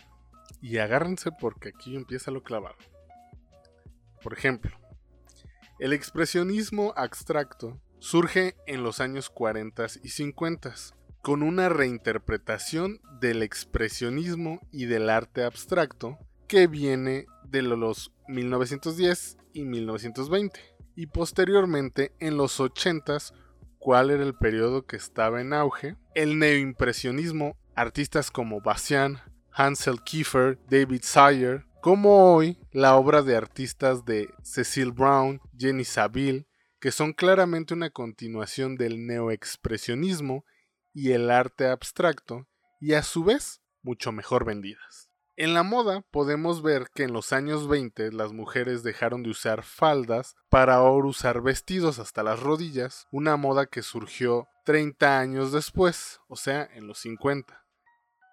Y 0.61 0.77
agárrense 0.77 1.31
porque 1.33 1.73
aquí 1.75 1.97
empieza 1.97 2.31
lo 2.31 2.41
clavado. 2.41 2.77
Por 4.23 4.31
ejemplo, 4.31 4.79
el 5.79 5.91
expresionismo 5.91 6.93
abstracto 6.95 7.81
surge 7.99 8.55
en 8.65 8.81
los 8.81 9.01
años 9.01 9.29
40 9.29 9.87
y 10.03 10.07
50 10.07 10.73
con 11.25 11.41
una 11.41 11.69
reinterpretación 11.69 13.01
del 13.19 13.41
expresionismo 13.41 14.61
y 14.71 14.85
del 14.85 15.09
arte 15.09 15.43
abstracto 15.43 16.19
que 16.47 16.67
viene 16.67 17.25
de 17.43 17.63
los 17.63 18.11
1910 18.27 19.35
y 19.51 19.65
1920. 19.65 20.59
Y 20.95 21.07
posteriormente 21.07 22.11
en 22.19 22.37
los 22.37 22.59
80 22.59 23.17
cuál 23.79 24.11
era 24.11 24.21
el 24.21 24.35
periodo 24.35 24.85
que 24.85 24.97
estaba 24.97 25.41
en 25.41 25.53
auge, 25.53 25.95
el 26.13 26.37
neoimpresionismo, 26.37 27.57
artistas 27.73 28.29
como 28.29 28.61
Bastian, 28.61 29.19
Hansel 29.49 30.03
Kiefer, 30.03 30.59
David 30.69 31.01
Sayer, 31.01 31.65
como 31.81 32.35
hoy 32.35 32.59
la 32.71 32.97
obra 32.97 33.23
de 33.23 33.35
artistas 33.35 34.05
de 34.05 34.29
Cecil 34.43 34.91
Brown, 34.91 35.41
Jenny 35.57 35.85
Saville, 35.85 36.45
que 36.79 36.91
son 36.91 37.13
claramente 37.13 37.73
una 37.73 37.89
continuación 37.89 38.75
del 38.75 39.07
neoexpresionismo 39.07 40.45
y 40.95 41.11
el 41.11 41.29
arte 41.29 41.67
abstracto, 41.67 42.47
y 42.79 42.93
a 42.93 43.03
su 43.03 43.25
vez 43.25 43.61
mucho 43.83 44.13
mejor 44.13 44.45
vendidas. 44.45 45.11
En 45.35 45.53
la 45.53 45.63
moda 45.63 46.01
podemos 46.09 46.61
ver 46.61 46.87
que 46.95 47.03
en 47.03 47.11
los 47.11 47.33
años 47.33 47.67
20 47.67 48.13
las 48.13 48.31
mujeres 48.31 48.81
dejaron 48.81 49.21
de 49.21 49.31
usar 49.31 49.63
faldas 49.63 50.37
para 50.49 50.75
ahora 50.75 51.07
usar 51.07 51.41
vestidos 51.41 51.99
hasta 51.99 52.23
las 52.23 52.39
rodillas, 52.39 53.07
una 53.11 53.35
moda 53.35 53.65
que 53.65 53.81
surgió 53.81 54.47
30 54.63 55.19
años 55.19 55.51
después, 55.51 56.21
o 56.29 56.37
sea, 56.37 56.69
en 56.73 56.87
los 56.87 56.99
50. 56.99 57.65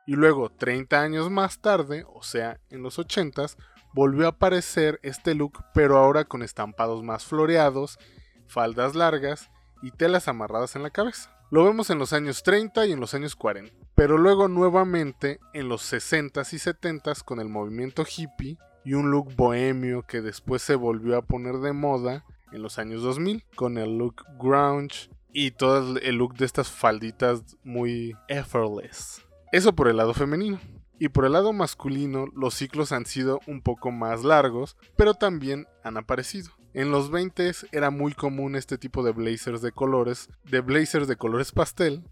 Y 0.06 0.12
luego 0.12 0.48
30 0.48 1.00
años 1.00 1.28
más 1.28 1.60
tarde, 1.60 2.04
o 2.06 2.22
sea, 2.22 2.60
en 2.70 2.84
los 2.84 3.00
80, 3.00 3.46
volvió 3.92 4.26
a 4.26 4.30
aparecer 4.30 5.00
este 5.02 5.34
look 5.34 5.64
pero 5.74 5.98
ahora 5.98 6.24
con 6.24 6.42
estampados 6.42 7.02
más 7.02 7.24
floreados 7.24 7.98
faldas 8.46 8.94
largas 8.94 9.50
y 9.82 9.90
telas 9.90 10.28
amarradas 10.28 10.76
en 10.76 10.84
la 10.84 10.90
cabeza. 10.90 11.36
Lo 11.52 11.64
vemos 11.64 11.90
en 11.90 11.98
los 11.98 12.14
años 12.14 12.42
30 12.42 12.86
y 12.86 12.92
en 12.92 13.00
los 13.00 13.12
años 13.12 13.36
40. 13.36 13.74
pero 13.94 14.16
luego 14.16 14.48
nuevamente 14.48 15.38
en 15.52 15.68
los 15.68 15.82
60s 15.92 16.50
y 16.54 16.56
70s 16.56 17.22
con 17.22 17.40
el 17.40 17.50
movimiento 17.50 18.06
hippie 18.06 18.56
y 18.86 18.94
un 18.94 19.10
look 19.10 19.36
bohemio 19.36 20.02
que 20.02 20.22
después 20.22 20.62
se 20.62 20.76
volvió 20.76 21.18
a 21.18 21.20
poner 21.20 21.58
de 21.58 21.74
moda 21.74 22.24
en 22.52 22.62
los 22.62 22.78
años 22.78 23.02
2000 23.02 23.44
con 23.54 23.76
el 23.76 23.98
look 23.98 24.24
grunge 24.38 25.10
y 25.30 25.50
todo 25.50 25.98
el 25.98 26.16
look 26.16 26.38
de 26.38 26.46
estas 26.46 26.70
falditas 26.70 27.42
muy 27.64 28.14
effortless. 28.28 29.20
Eso 29.52 29.74
por 29.74 29.88
el 29.88 29.98
lado 29.98 30.14
femenino. 30.14 30.58
Y 30.98 31.10
por 31.10 31.26
el 31.26 31.32
lado 31.32 31.52
masculino, 31.52 32.28
los 32.34 32.54
ciclos 32.54 32.92
han 32.92 33.04
sido 33.04 33.40
un 33.46 33.60
poco 33.60 33.90
más 33.90 34.24
largos, 34.24 34.78
pero 34.96 35.12
también 35.12 35.66
han 35.84 35.98
aparecido. 35.98 36.50
En 36.74 36.90
los 36.90 37.10
20 37.10 37.52
era 37.72 37.90
muy 37.90 38.14
común 38.14 38.56
este 38.56 38.78
tipo 38.78 39.02
de 39.02 39.12
blazers 39.12 39.60
de 39.60 39.72
colores, 39.72 40.30
de 40.44 40.60
blazers 40.60 41.06
de 41.06 41.16
colores 41.16 41.52
pastel, 41.52 42.02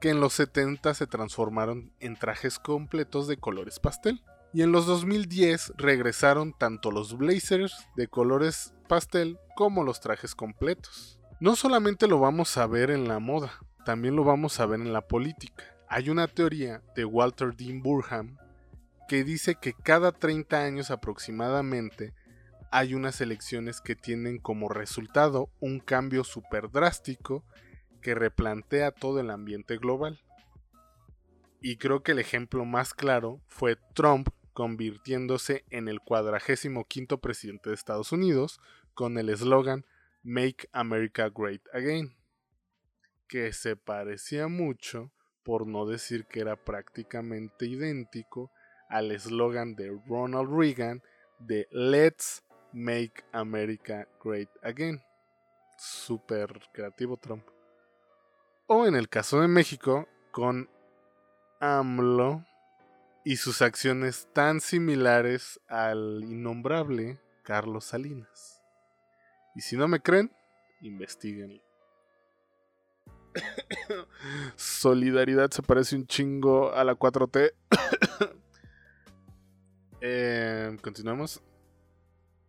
que 0.00 0.08
en 0.08 0.20
los 0.20 0.32
70 0.34 0.94
se 0.94 1.06
transformaron 1.06 1.92
en 2.00 2.16
trajes 2.16 2.58
completos 2.58 3.28
de 3.28 3.36
colores 3.36 3.78
pastel. 3.78 4.22
Y 4.54 4.62
en 4.62 4.72
los 4.72 4.86
2010 4.86 5.74
regresaron 5.76 6.54
tanto 6.56 6.90
los 6.90 7.18
blazers 7.18 7.88
de 7.94 8.08
colores 8.08 8.72
pastel 8.88 9.38
como 9.54 9.84
los 9.84 10.00
trajes 10.00 10.34
completos. 10.34 11.20
No 11.38 11.54
solamente 11.54 12.06
lo 12.06 12.18
vamos 12.18 12.56
a 12.56 12.66
ver 12.66 12.90
en 12.90 13.08
la 13.08 13.18
moda, 13.18 13.52
también 13.84 14.16
lo 14.16 14.24
vamos 14.24 14.58
a 14.60 14.66
ver 14.66 14.80
en 14.80 14.94
la 14.94 15.02
política. 15.02 15.64
Hay 15.88 16.08
una 16.08 16.26
teoría 16.26 16.82
de 16.94 17.04
Walter 17.04 17.54
Dean 17.54 17.82
Burham 17.82 18.38
que 19.08 19.24
dice 19.24 19.56
que 19.56 19.74
cada 19.74 20.12
30 20.12 20.58
años 20.58 20.90
aproximadamente 20.90 22.14
hay 22.70 22.94
unas 22.94 23.20
elecciones 23.20 23.80
que 23.80 23.96
tienen 23.96 24.38
como 24.38 24.68
resultado 24.68 25.50
un 25.60 25.80
cambio 25.80 26.24
súper 26.24 26.70
drástico 26.70 27.44
que 28.00 28.14
replantea 28.14 28.92
todo 28.92 29.20
el 29.20 29.30
ambiente 29.30 29.78
global. 29.78 30.20
Y 31.60 31.76
creo 31.76 32.02
que 32.02 32.12
el 32.12 32.18
ejemplo 32.18 32.64
más 32.64 32.94
claro 32.94 33.40
fue 33.48 33.76
Trump 33.94 34.28
convirtiéndose 34.52 35.64
en 35.70 35.88
el 35.88 36.00
cuadragésimo 36.00 36.84
quinto 36.84 37.18
presidente 37.18 37.70
de 37.70 37.74
Estados 37.74 38.12
Unidos 38.12 38.60
con 38.94 39.18
el 39.18 39.28
eslogan 39.28 39.84
Make 40.22 40.68
America 40.72 41.28
Great 41.28 41.62
Again, 41.72 42.16
que 43.28 43.52
se 43.52 43.76
parecía 43.76 44.48
mucho 44.48 45.12
por 45.42 45.66
no 45.66 45.86
decir 45.86 46.26
que 46.26 46.40
era 46.40 46.56
prácticamente 46.56 47.66
idéntico 47.66 48.50
al 48.88 49.12
eslogan 49.12 49.76
de 49.76 49.96
Ronald 50.06 50.50
Reagan 50.50 51.02
de 51.38 51.68
Let's 51.70 52.42
Make 52.76 53.24
America 53.32 54.06
Great 54.22 54.50
Again. 54.62 55.02
Super 55.78 56.60
creativo 56.74 57.16
Trump. 57.16 57.42
O 58.66 58.84
en 58.84 58.94
el 58.94 59.08
caso 59.08 59.40
de 59.40 59.48
México, 59.48 60.06
con 60.30 60.68
AMLO 61.58 62.44
y 63.24 63.36
sus 63.36 63.62
acciones 63.62 64.28
tan 64.34 64.60
similares 64.60 65.58
al 65.68 66.22
innombrable 66.22 67.18
Carlos 67.44 67.86
Salinas. 67.86 68.62
Y 69.54 69.62
si 69.62 69.78
no 69.78 69.88
me 69.88 70.00
creen, 70.00 70.30
investiguenlo. 70.82 71.62
Solidaridad 74.56 75.50
se 75.50 75.62
parece 75.62 75.96
un 75.96 76.06
chingo 76.06 76.74
a 76.74 76.84
la 76.84 76.94
4T. 76.94 77.54
eh, 80.02 80.76
continuamos. 80.82 81.42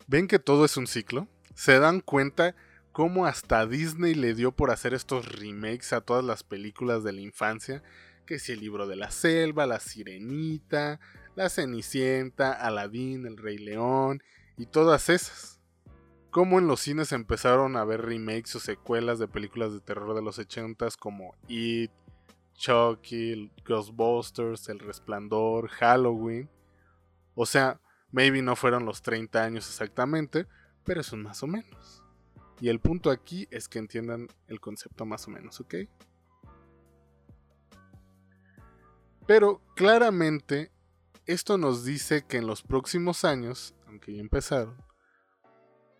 ¿Ven 0.07 0.27
que 0.27 0.39
todo 0.39 0.63
es 0.63 0.77
un 0.77 0.87
ciclo? 0.87 1.27
¿Se 1.53 1.79
dan 1.79 1.99
cuenta 1.99 2.55
cómo 2.93 3.25
hasta 3.25 3.65
Disney 3.65 4.13
le 4.13 4.33
dio 4.33 4.53
por 4.53 4.71
hacer 4.71 4.93
estos 4.93 5.29
remakes 5.29 5.91
a 5.91 5.99
todas 5.99 6.23
las 6.23 6.43
películas 6.43 7.03
de 7.03 7.11
la 7.11 7.19
infancia? 7.19 7.83
Que 8.25 8.39
si 8.39 8.53
el 8.53 8.61
libro 8.61 8.87
de 8.87 8.95
la 8.95 9.11
selva, 9.11 9.65
la 9.65 9.81
sirenita, 9.81 11.01
la 11.35 11.49
cenicienta, 11.49 12.53
Aladdin, 12.53 13.25
el 13.25 13.35
rey 13.35 13.57
león 13.57 14.23
y 14.57 14.65
todas 14.65 15.09
esas 15.09 15.59
cómo 16.29 16.59
en 16.59 16.67
los 16.67 16.81
cines 16.81 17.11
empezaron 17.11 17.75
a 17.75 17.83
ver 17.83 18.01
remakes 18.01 18.55
o 18.55 18.59
secuelas 18.61 19.19
de 19.19 19.27
películas 19.27 19.73
de 19.73 19.81
terror 19.81 20.15
de 20.15 20.21
los 20.21 20.39
80s 20.39 20.95
como 20.95 21.35
It, 21.49 21.91
Chucky, 22.53 23.51
Ghostbusters, 23.65 24.69
El 24.69 24.79
Resplandor, 24.79 25.67
Halloween. 25.67 26.49
O 27.35 27.45
sea, 27.45 27.81
maybe 28.17 28.41
no 28.41 28.56
fueron 28.56 28.84
los 28.84 29.03
30 29.03 29.43
años 29.43 29.67
exactamente, 29.67 30.47
pero 30.84 31.03
son 31.03 31.21
más 31.21 31.43
o 31.43 31.47
menos. 31.47 32.03
Y 32.60 32.69
el 32.69 32.80
punto 32.80 33.12
aquí 33.12 33.47
es 33.51 33.69
que 33.69 33.77
entiendan 33.77 34.27
el 34.47 34.60
concepto 34.60 35.06
más 35.06 35.27
o 35.27 35.30
menos, 35.30 35.60
¿ok? 35.60 35.75
Pero 39.27 39.62
claramente 39.75 40.71
esto 41.27 41.60
nos 41.60 41.86
dice 41.86 42.25
que 42.25 42.38
en 42.38 42.47
los 42.47 42.63
próximos 42.63 43.23
años, 43.23 43.75
aunque 43.86 44.15
ya 44.15 44.21
empezaron, 44.21 44.84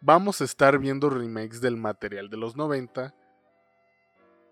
vamos 0.02 0.42
a 0.42 0.46
estar 0.46 0.80
viendo 0.80 1.12
remakes 1.12 1.62
del 1.62 1.78
material 1.78 2.32
de 2.32 2.38
los 2.38 2.56
90. 2.56 3.14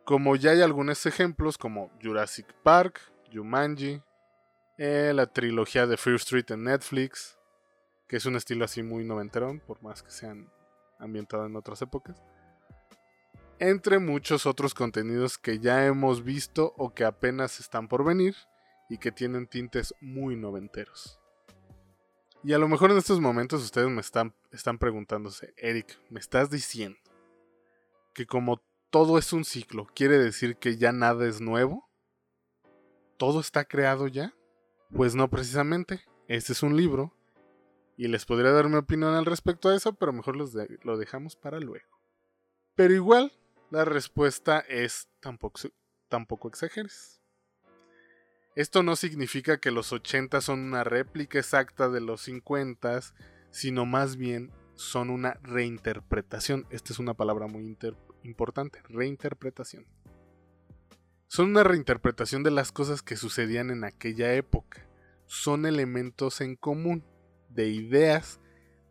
Como 0.06 0.36
ya 0.36 0.52
hay 0.52 0.62
algunos 0.62 1.04
ejemplos 1.08 1.58
como 1.58 1.90
Jurassic 2.00 2.46
Park, 2.62 3.02
Jumanji, 3.34 4.04
eh, 4.78 5.14
la 5.16 5.26
trilogía 5.26 5.88
de 5.88 5.98
Fear 5.98 6.18
Street 6.18 6.52
en 6.52 6.66
Netflix, 6.66 7.35
es 8.18 8.26
un 8.26 8.36
estilo 8.36 8.66
así 8.66 8.84
muy 8.84 9.04
noventerón, 9.04 9.60
por 9.60 9.82
más 9.82 10.04
que 10.04 10.12
sean 10.12 10.52
ambientados 11.00 11.48
en 11.48 11.56
otras 11.56 11.82
épocas. 11.82 12.22
Entre 13.60 14.00
muchos 14.00 14.46
otros 14.46 14.74
contenidos 14.74 15.38
que 15.38 15.60
ya 15.60 15.86
hemos 15.86 16.24
visto 16.24 16.74
o 16.78 16.94
que 16.94 17.06
apenas 17.06 17.60
están 17.60 17.88
por 17.88 18.04
venir 18.04 18.36
y 18.90 18.98
que 18.98 19.12
tienen 19.12 19.48
tintes 19.48 19.96
muy 20.02 20.36
noventeros. 20.36 21.20
Y 22.44 22.54
a 22.54 22.60
lo 22.60 22.68
mejor 22.68 22.92
en 22.92 22.98
estos 22.98 23.20
momentos 23.20 23.64
ustedes 23.64 23.90
me 23.90 24.02
están, 24.02 24.36
están 24.52 24.78
preguntándose, 24.78 25.54
Eric, 25.58 25.98
¿me 26.10 26.20
estás 26.20 26.50
diciendo 26.52 27.00
que 28.14 28.28
como 28.28 28.62
todo 28.92 29.18
es 29.18 29.34
un 29.34 29.46
ciclo, 29.46 29.88
quiere 29.96 30.20
decir 30.20 30.58
que 30.58 30.78
ya 30.78 30.92
nada 30.92 31.26
es 31.26 31.42
nuevo? 31.42 31.90
¿Todo 33.18 33.40
está 33.40 33.66
creado 33.66 34.08
ya? 34.08 34.36
Pues 34.94 35.16
no 35.16 35.30
precisamente. 35.30 36.02
Este 36.28 36.54
es 36.54 36.62
un 36.62 36.78
libro 36.78 37.16
y 37.98 38.08
les 38.08 38.26
podría 38.26 38.52
dar 38.52 38.68
mi 38.70 38.76
opinión 38.76 39.14
al 39.14 39.26
respecto 39.26 39.70
a 39.70 39.76
eso, 39.76 39.94
pero 39.94 40.14
mejor 40.14 40.36
lo 40.36 40.98
dejamos 40.98 41.36
para 41.36 41.60
luego. 41.60 41.88
Pero 42.76 42.94
igual, 42.94 43.32
la 43.72 43.86
respuesta 43.86 44.60
es 44.60 45.10
tampoco, 45.22 45.60
tampoco 46.10 46.48
exageres. 46.48 47.22
Esto 48.56 48.84
no 48.84 48.96
significa 48.96 49.60
que 49.60 49.72
los 49.72 49.92
80 49.92 50.40
son 50.42 50.60
una 50.62 50.84
réplica 50.84 51.40
exacta 51.40 51.90
de 51.90 52.00
los 52.00 52.22
50, 52.22 53.02
sino 53.52 53.86
más 53.86 54.16
bien 54.16 54.52
son 54.76 55.10
una 55.10 55.40
reinterpretación. 55.44 56.66
Esta 56.70 56.94
es 56.94 57.00
una 57.00 57.14
palabra 57.14 57.48
muy 57.48 57.78
importante, 58.24 58.82
reinterpretación. 58.88 59.86
Son 61.28 61.50
una 61.50 61.64
reinterpretación 61.64 62.44
de 62.44 62.52
las 62.52 62.72
cosas 62.72 63.02
que 63.02 63.18
sucedían 63.18 63.72
en 63.72 63.84
aquella 63.84 64.34
época. 64.36 64.88
Son 65.26 65.66
elementos 65.66 66.40
en 66.40 66.56
común, 66.56 67.04
de 67.56 67.70
ideas, 67.70 68.40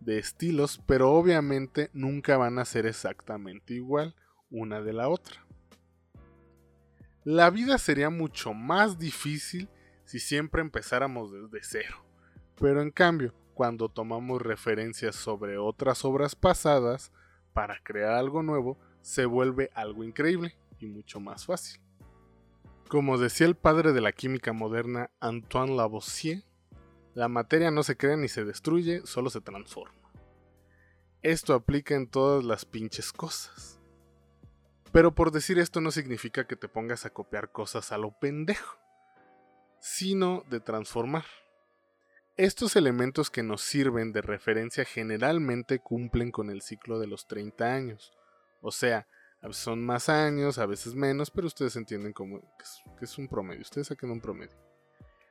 de 0.00 0.18
estilos, 0.18 0.82
pero 0.86 1.12
obviamente 1.12 1.90
nunca 1.92 2.36
van 2.36 2.58
a 2.58 2.64
ser 2.64 2.86
exactamente 2.86 3.74
igual 3.74 4.14
una 4.50 4.80
de 4.82 4.92
la 4.92 5.08
otra 5.08 5.44
la 7.24 7.48
vida 7.48 7.78
sería 7.78 8.10
mucho 8.10 8.52
más 8.52 8.98
difícil 8.98 9.68
si 10.04 10.18
siempre 10.18 10.60
empezáramos 10.60 11.32
desde 11.32 11.60
cero. 11.62 12.04
Pero 12.60 12.82
en 12.82 12.90
cambio, 12.90 13.34
cuando 13.54 13.88
tomamos 13.88 14.42
referencias 14.42 15.16
sobre 15.16 15.56
otras 15.56 16.04
obras 16.04 16.36
pasadas 16.36 17.12
para 17.54 17.82
crear 17.82 18.12
algo 18.12 18.42
nuevo, 18.42 18.78
se 19.00 19.24
vuelve 19.24 19.70
algo 19.74 20.04
increíble 20.04 20.54
y 20.78 20.86
mucho 20.86 21.18
más 21.18 21.46
fácil. 21.46 21.80
Como 22.88 23.16
decía 23.16 23.46
el 23.46 23.54
padre 23.54 23.94
de 23.94 24.02
la 24.02 24.12
química 24.12 24.52
moderna 24.52 25.10
Antoine 25.18 25.76
Lavoisier, 25.76 26.44
la 27.14 27.28
materia 27.28 27.70
no 27.70 27.82
se 27.82 27.96
crea 27.96 28.16
ni 28.16 28.28
se 28.28 28.44
destruye, 28.44 29.02
solo 29.04 29.30
se 29.30 29.40
transforma. 29.40 30.12
Esto 31.22 31.54
aplica 31.54 31.94
en 31.94 32.08
todas 32.08 32.44
las 32.44 32.64
pinches 32.64 33.12
cosas. 33.12 33.80
Pero 34.92 35.14
por 35.14 35.32
decir 35.32 35.58
esto 35.58 35.80
no 35.80 35.90
significa 35.90 36.46
que 36.46 36.56
te 36.56 36.68
pongas 36.68 37.06
a 37.06 37.10
copiar 37.10 37.50
cosas 37.50 37.92
a 37.92 37.98
lo 37.98 38.18
pendejo, 38.18 38.78
sino 39.80 40.44
de 40.50 40.60
transformar. 40.60 41.24
Estos 42.36 42.74
elementos 42.74 43.30
que 43.30 43.42
nos 43.42 43.62
sirven 43.62 44.12
de 44.12 44.20
referencia 44.20 44.84
generalmente 44.84 45.78
cumplen 45.78 46.32
con 46.32 46.50
el 46.50 46.62
ciclo 46.62 46.98
de 46.98 47.06
los 47.06 47.26
30 47.28 47.64
años. 47.72 48.12
O 48.60 48.72
sea, 48.72 49.06
son 49.50 49.84
más 49.84 50.08
años, 50.08 50.58
a 50.58 50.66
veces 50.66 50.94
menos, 50.94 51.30
pero 51.30 51.46
ustedes 51.46 51.76
entienden 51.76 52.12
como 52.12 52.40
que 52.98 53.04
es, 53.04 53.18
un 53.18 53.28
promedio. 53.28 53.60
Ustedes 53.60 53.88
saquen 53.88 54.10
un 54.10 54.20
promedio. 54.20 54.56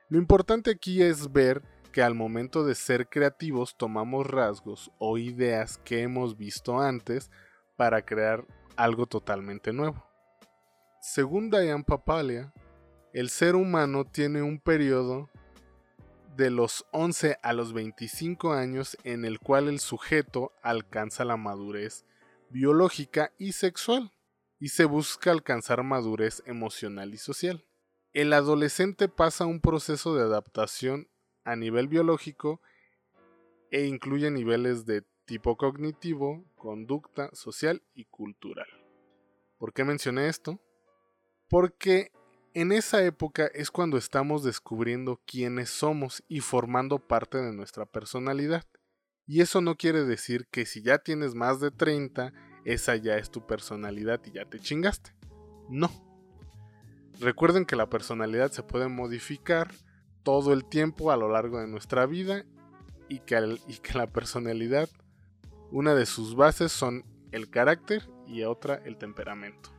Lo 0.08 0.18
importante 0.18 0.70
aquí 0.70 1.02
es 1.02 1.32
ver 1.32 1.62
que 1.90 2.02
al 2.02 2.14
momento 2.14 2.64
de 2.64 2.74
ser 2.74 3.08
creativos 3.08 3.76
tomamos 3.76 4.26
rasgos 4.26 4.90
o 4.98 5.16
ideas 5.16 5.78
que 5.78 6.02
hemos 6.02 6.36
visto 6.36 6.80
antes 6.80 7.30
para 7.76 8.04
crear 8.04 8.44
algo 8.76 9.06
totalmente 9.06 9.72
nuevo. 9.72 10.04
Según 11.00 11.50
Diane 11.50 11.84
Papalia, 11.84 12.52
el 13.12 13.30
ser 13.30 13.54
humano 13.54 14.04
tiene 14.04 14.42
un 14.42 14.58
periodo 14.58 15.30
de 16.36 16.50
los 16.50 16.84
11 16.90 17.38
a 17.42 17.52
los 17.52 17.72
25 17.72 18.52
años 18.52 18.98
en 19.04 19.24
el 19.24 19.38
cual 19.38 19.68
el 19.68 19.78
sujeto 19.78 20.52
alcanza 20.62 21.24
la 21.24 21.36
madurez 21.36 22.04
biológica 22.50 23.32
y 23.38 23.52
sexual 23.52 24.12
y 24.58 24.68
se 24.68 24.84
busca 24.84 25.30
alcanzar 25.30 25.82
madurez 25.82 26.42
emocional 26.46 27.14
y 27.14 27.18
social. 27.18 27.64
El 28.14 28.32
adolescente 28.32 29.08
pasa 29.08 29.44
un 29.44 29.60
proceso 29.60 30.14
de 30.14 30.22
adaptación 30.22 31.08
a 31.42 31.56
nivel 31.56 31.88
biológico 31.88 32.60
e 33.72 33.86
incluye 33.86 34.30
niveles 34.30 34.86
de 34.86 35.02
tipo 35.24 35.56
cognitivo, 35.56 36.44
conducta, 36.54 37.28
social 37.34 37.82
y 37.92 38.04
cultural. 38.04 38.68
¿Por 39.58 39.72
qué 39.72 39.82
mencioné 39.82 40.28
esto? 40.28 40.60
Porque 41.48 42.12
en 42.54 42.70
esa 42.70 43.02
época 43.02 43.48
es 43.52 43.72
cuando 43.72 43.96
estamos 43.96 44.44
descubriendo 44.44 45.20
quiénes 45.26 45.70
somos 45.70 46.22
y 46.28 46.38
formando 46.38 47.00
parte 47.00 47.38
de 47.38 47.52
nuestra 47.52 47.84
personalidad. 47.84 48.64
Y 49.26 49.40
eso 49.40 49.60
no 49.60 49.74
quiere 49.74 50.04
decir 50.04 50.46
que 50.52 50.66
si 50.66 50.82
ya 50.82 50.98
tienes 50.98 51.34
más 51.34 51.58
de 51.58 51.72
30, 51.72 52.32
esa 52.64 52.94
ya 52.94 53.16
es 53.16 53.32
tu 53.32 53.44
personalidad 53.44 54.20
y 54.24 54.30
ya 54.30 54.44
te 54.44 54.60
chingaste. 54.60 55.16
No. 55.68 56.03
Recuerden 57.20 57.64
que 57.64 57.76
la 57.76 57.88
personalidad 57.88 58.50
se 58.50 58.62
puede 58.62 58.88
modificar 58.88 59.70
todo 60.22 60.52
el 60.52 60.64
tiempo 60.64 61.12
a 61.12 61.16
lo 61.16 61.30
largo 61.30 61.60
de 61.60 61.68
nuestra 61.68 62.06
vida 62.06 62.44
y 63.08 63.20
que, 63.20 63.58
la 63.94 64.06
personalidad, 64.08 64.88
una 65.70 65.94
de 65.94 66.06
sus 66.06 66.34
bases 66.34 66.72
son 66.72 67.04
el 67.30 67.50
carácter 67.50 68.08
y 68.26 68.42
otra 68.42 68.76
el 68.84 68.96
temperamento. 68.96 69.70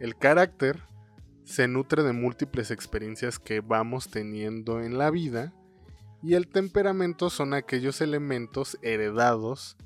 El 0.00 0.16
carácter 0.16 0.82
se 1.44 1.68
nutre 1.68 2.02
de 2.02 2.12
múltiples 2.12 2.70
experiencias 2.70 3.38
que 3.38 3.60
vamos 3.60 4.08
teniendo 4.08 4.80
en 4.80 4.98
la 4.98 5.10
vida 5.10 5.52
y 6.22 6.34
el 6.34 6.48
temperamento 6.48 7.30
son 7.30 7.54
aquellos 7.54 8.00
elementos 8.00 8.78
heredados 8.82 9.76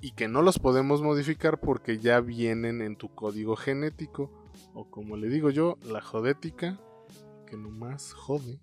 y 0.00 0.12
que 0.12 0.28
no 0.28 0.42
los 0.42 0.58
podemos 0.58 1.02
modificar 1.02 1.58
porque 1.58 1.98
ya 1.98 2.20
vienen 2.20 2.80
en 2.82 2.96
tu 2.96 3.12
código 3.14 3.56
genético 3.56 4.37
o 4.78 4.88
como 4.88 5.16
le 5.16 5.28
digo 5.28 5.50
yo, 5.50 5.76
la 5.82 6.00
jodética 6.00 6.78
que 7.46 7.56
nomás 7.56 8.12
jode. 8.12 8.60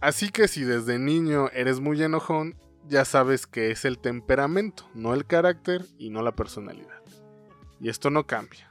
Así 0.00 0.28
que 0.30 0.46
si 0.46 0.62
desde 0.62 1.00
niño 1.00 1.48
eres 1.52 1.80
muy 1.80 2.00
enojón, 2.00 2.54
ya 2.86 3.04
sabes 3.04 3.48
que 3.48 3.72
es 3.72 3.84
el 3.84 3.98
temperamento, 3.98 4.88
no 4.94 5.12
el 5.12 5.26
carácter 5.26 5.84
y 5.98 6.10
no 6.10 6.22
la 6.22 6.36
personalidad. 6.36 7.02
Y 7.80 7.88
esto 7.88 8.10
no 8.10 8.28
cambia. 8.28 8.70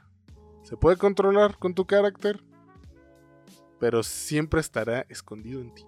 Se 0.62 0.78
puede 0.78 0.96
controlar 0.96 1.58
con 1.58 1.74
tu 1.74 1.86
carácter, 1.86 2.42
pero 3.78 4.02
siempre 4.02 4.60
estará 4.60 5.04
escondido 5.10 5.60
en 5.60 5.74
ti. 5.74 5.84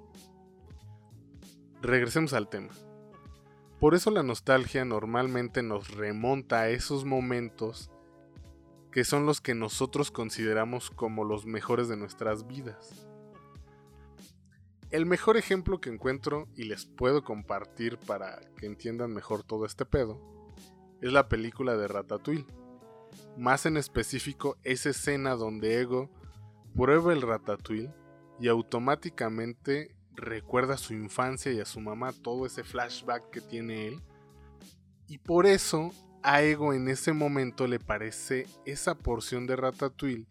Regresemos 1.80 2.34
al 2.34 2.50
tema. 2.50 2.74
Por 3.80 3.94
eso 3.94 4.10
la 4.10 4.22
nostalgia 4.22 4.84
normalmente 4.84 5.62
nos 5.62 5.94
remonta 5.94 6.60
a 6.60 6.68
esos 6.68 7.06
momentos 7.06 7.90
que 8.96 9.04
son 9.04 9.26
los 9.26 9.42
que 9.42 9.54
nosotros 9.54 10.10
consideramos 10.10 10.88
como 10.88 11.22
los 11.22 11.44
mejores 11.44 11.86
de 11.86 11.98
nuestras 11.98 12.46
vidas. 12.46 13.06
El 14.88 15.04
mejor 15.04 15.36
ejemplo 15.36 15.82
que 15.82 15.90
encuentro 15.90 16.48
y 16.56 16.64
les 16.64 16.86
puedo 16.86 17.22
compartir 17.22 17.98
para 17.98 18.40
que 18.56 18.64
entiendan 18.64 19.12
mejor 19.12 19.42
todo 19.42 19.66
este 19.66 19.84
pedo 19.84 20.18
es 21.02 21.12
la 21.12 21.28
película 21.28 21.76
de 21.76 21.88
Ratatouille 21.88 22.46
más 23.36 23.66
en 23.66 23.76
específico 23.76 24.56
esa 24.64 24.88
escena 24.88 25.34
donde 25.34 25.78
Ego 25.78 26.08
prueba 26.74 27.12
el 27.12 27.20
ratatouille 27.20 27.92
y 28.40 28.48
automáticamente 28.48 29.94
recuerda 30.14 30.72
a 30.72 30.78
su 30.78 30.94
infancia 30.94 31.52
y 31.52 31.60
a 31.60 31.66
su 31.66 31.80
mamá, 31.80 32.14
todo 32.14 32.46
ese 32.46 32.64
flashback 32.64 33.28
que 33.28 33.42
tiene 33.42 33.88
él. 33.88 34.02
Y 35.06 35.18
por 35.18 35.44
eso 35.44 35.90
a 36.26 36.42
Ego 36.42 36.72
en 36.72 36.88
ese 36.88 37.12
momento 37.12 37.68
le 37.68 37.78
parece 37.78 38.48
esa 38.64 38.96
porción 38.96 39.46
de 39.46 39.54
ratatouille 39.54 40.26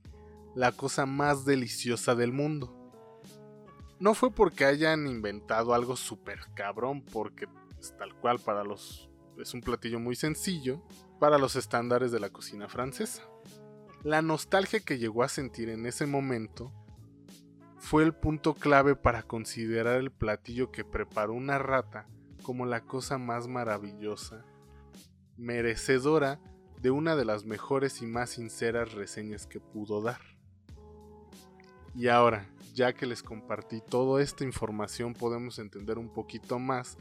la 0.54 0.74
cosa 0.74 1.06
más 1.06 1.46
deliciosa 1.46 2.16
del 2.16 2.34
mundo. 2.34 2.92
No 3.98 4.14
fue 4.14 4.30
porque 4.30 4.66
hayan 4.66 5.08
inventado 5.08 5.74
algo 5.74 5.96
súper 5.96 6.40
cabrón, 6.54 7.02
porque 7.02 7.48
es 7.80 7.96
tal 7.98 8.14
cual 8.14 8.40
para 8.40 8.66
los 8.66 9.10
es 9.40 9.54
un 9.54 9.62
platillo 9.62 10.02
muy 10.02 10.18
sencillo, 10.18 10.84
para 11.18 11.38
los 11.38 11.56
estándares 11.56 12.12
de 12.12 12.20
la 12.20 12.30
cocina 12.30 12.68
francesa. 12.68 13.24
La 14.04 14.22
nostalgia 14.22 14.82
que 14.82 14.98
llegó 14.98 15.24
a 15.24 15.30
sentir 15.30 15.70
en 15.70 15.86
ese 15.86 16.06
momento 16.06 16.74
fue 17.78 18.04
el 18.04 18.14
punto 18.14 18.54
clave 18.54 18.98
para 18.98 19.24
considerar 19.24 19.96
el 19.96 20.12
platillo 20.12 20.74
que 20.74 20.84
preparó 20.84 21.34
una 21.34 21.58
rata 21.58 22.06
como 22.44 22.66
la 22.66 22.82
cosa 22.82 23.18
más 23.18 23.48
maravillosa, 23.48 24.44
merecedora 25.38 26.40
de 26.82 26.92
una 26.92 27.16
de 27.16 27.26
las 27.26 27.46
mejores 27.46 28.02
y 28.02 28.06
más 28.06 28.32
sinceras 28.32 28.94
reseñas 28.94 29.48
que 29.48 29.60
pudo 29.60 30.02
dar. 30.02 30.22
Y 31.96 32.10
ahora, 32.10 32.46
ya 32.74 32.94
que 32.94 33.06
les 33.06 33.24
compartí 33.24 33.82
toda 33.82 34.22
esta 34.22 34.44
información, 34.44 35.14
podemos 35.14 35.60
entender 35.60 35.98
un 35.98 36.10
poquito 36.10 36.60
más 36.60 36.98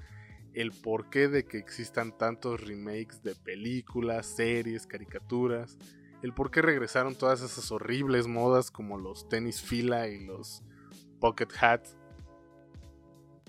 el 0.55 0.71
porqué 0.71 1.29
de 1.29 1.45
que 1.45 1.59
existan 1.59 2.17
tantos 2.17 2.61
remakes 2.61 3.23
de 3.23 3.35
películas, 3.35 4.27
series, 4.27 4.87
caricaturas, 4.87 5.77
el 6.23 6.33
por 6.33 6.51
qué 6.51 6.63
regresaron 6.63 7.17
todas 7.17 7.43
esas 7.43 7.71
horribles 7.71 8.29
modas 8.29 8.71
como 8.71 8.99
los 8.99 9.29
tenis 9.29 9.61
fila 9.61 10.09
y 10.09 10.25
los 10.25 10.63
pocket 11.21 11.49
hats. 11.61 11.99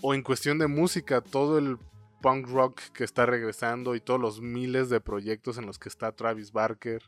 O 0.01 0.13
en 0.13 0.23
cuestión 0.23 0.57
de 0.57 0.67
música, 0.67 1.21
todo 1.21 1.57
el 1.57 1.77
punk 2.25 2.47
rock 2.47 2.81
que 2.95 3.03
está 3.03 3.27
regresando 3.27 3.93
y 3.93 4.01
todos 4.01 4.19
los 4.19 4.41
miles 4.41 4.89
de 4.89 4.99
proyectos 4.99 5.59
en 5.59 5.67
los 5.67 5.77
que 5.77 5.89
está 5.89 6.11
Travis 6.15 6.51
Barker. 6.51 7.03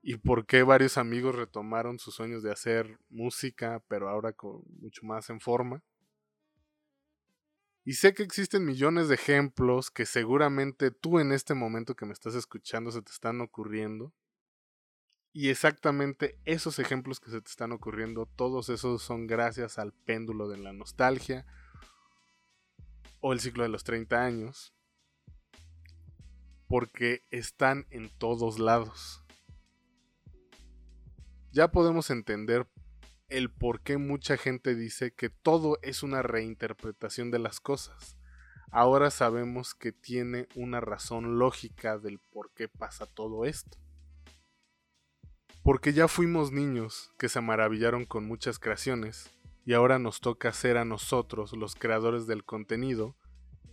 Y 0.00 0.16
por 0.16 0.46
qué 0.46 0.62
varios 0.62 0.96
amigos 0.96 1.34
retomaron 1.34 1.98
sus 1.98 2.14
sueños 2.14 2.42
de 2.42 2.50
hacer 2.50 2.98
música, 3.10 3.84
pero 3.86 4.08
ahora 4.08 4.32
con 4.32 4.62
mucho 4.80 5.04
más 5.04 5.28
en 5.28 5.40
forma. 5.40 5.82
Y 7.84 7.92
sé 7.92 8.14
que 8.14 8.22
existen 8.22 8.64
millones 8.64 9.08
de 9.08 9.16
ejemplos 9.16 9.90
que 9.90 10.06
seguramente 10.06 10.90
tú 10.90 11.18
en 11.18 11.30
este 11.30 11.52
momento 11.52 11.94
que 11.94 12.06
me 12.06 12.14
estás 12.14 12.34
escuchando 12.34 12.90
se 12.92 13.02
te 13.02 13.12
están 13.12 13.42
ocurriendo. 13.42 14.14
Y 15.34 15.50
exactamente 15.50 16.38
esos 16.46 16.78
ejemplos 16.78 17.20
que 17.20 17.30
se 17.30 17.42
te 17.42 17.50
están 17.50 17.72
ocurriendo, 17.72 18.24
todos 18.24 18.70
esos 18.70 19.02
son 19.02 19.26
gracias 19.26 19.78
al 19.78 19.92
péndulo 19.92 20.48
de 20.48 20.56
la 20.56 20.72
nostalgia 20.72 21.44
o 23.26 23.32
el 23.32 23.40
ciclo 23.40 23.62
de 23.62 23.70
los 23.70 23.84
30 23.84 24.22
años. 24.22 24.74
Porque 26.68 27.22
están 27.30 27.86
en 27.88 28.10
todos 28.10 28.58
lados. 28.58 29.24
Ya 31.50 31.68
podemos 31.68 32.10
entender 32.10 32.68
el 33.28 33.50
por 33.50 33.80
qué 33.80 33.96
mucha 33.96 34.36
gente 34.36 34.74
dice 34.74 35.14
que 35.14 35.30
todo 35.30 35.78
es 35.80 36.02
una 36.02 36.20
reinterpretación 36.20 37.30
de 37.30 37.38
las 37.38 37.60
cosas. 37.60 38.18
Ahora 38.70 39.10
sabemos 39.10 39.74
que 39.74 39.92
tiene 39.92 40.46
una 40.54 40.82
razón 40.82 41.38
lógica 41.38 41.96
del 41.96 42.18
por 42.18 42.52
qué 42.52 42.68
pasa 42.68 43.06
todo 43.06 43.46
esto. 43.46 43.78
Porque 45.62 45.94
ya 45.94 46.08
fuimos 46.08 46.52
niños 46.52 47.10
que 47.18 47.30
se 47.30 47.40
maravillaron 47.40 48.04
con 48.04 48.26
muchas 48.26 48.58
creaciones 48.58 49.30
y 49.64 49.72
ahora 49.74 49.98
nos 49.98 50.20
toca 50.20 50.52
ser 50.52 50.76
a 50.76 50.84
nosotros 50.84 51.52
los 51.52 51.74
creadores 51.74 52.26
del 52.26 52.44
contenido 52.44 53.16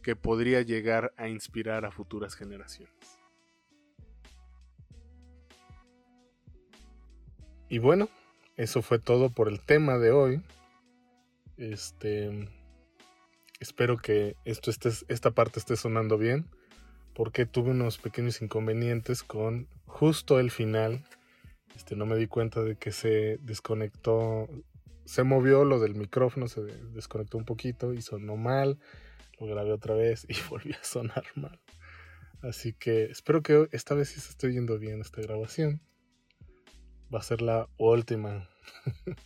que 0.01 0.15
podría 0.15 0.61
llegar 0.61 1.13
a 1.17 1.27
inspirar 1.27 1.85
a 1.85 1.91
futuras 1.91 2.35
generaciones. 2.35 3.21
Y 7.71 7.79
bueno, 7.79 8.09
eso 8.57 8.81
fue 8.81 8.99
todo 8.99 9.29
por 9.29 9.47
el 9.47 9.61
tema 9.61 9.97
de 9.97 10.11
hoy. 10.11 10.41
Este. 11.55 12.49
Espero 13.61 13.97
que 13.97 14.35
esto 14.43 14.71
esta 15.07 15.31
parte 15.31 15.59
esté 15.59 15.77
sonando 15.77 16.17
bien. 16.17 16.47
Porque 17.13 17.45
tuve 17.45 17.71
unos 17.71 17.97
pequeños 17.97 18.41
inconvenientes 18.41 19.23
con 19.23 19.69
justo 19.85 20.39
el 20.39 20.51
final. 20.51 21.05
Este, 21.75 21.95
no 21.95 22.05
me 22.05 22.17
di 22.17 22.27
cuenta 22.27 22.61
de 22.61 22.75
que 22.75 22.91
se 22.91 23.37
desconectó. 23.41 24.49
Se 25.11 25.23
movió 25.23 25.65
lo 25.65 25.81
del 25.81 25.95
micrófono, 25.95 26.47
se 26.47 26.61
desconectó 26.61 27.37
un 27.37 27.43
poquito 27.43 27.93
y 27.93 28.01
sonó 28.01 28.37
mal. 28.37 28.79
Lo 29.41 29.45
grabé 29.45 29.73
otra 29.73 29.93
vez 29.93 30.25
y 30.29 30.35
volvió 30.49 30.73
a 30.79 30.83
sonar 30.85 31.25
mal. 31.35 31.59
Así 32.41 32.71
que 32.71 33.03
espero 33.03 33.43
que 33.43 33.67
esta 33.73 33.93
vez 33.93 34.07
sí 34.07 34.21
se 34.21 34.29
esté 34.29 34.53
yendo 34.53 34.79
bien 34.79 35.01
esta 35.01 35.21
grabación 35.21 35.81
va 37.13 37.19
a 37.19 37.23
ser 37.23 37.41
la 37.41 37.67
última. 37.75 38.49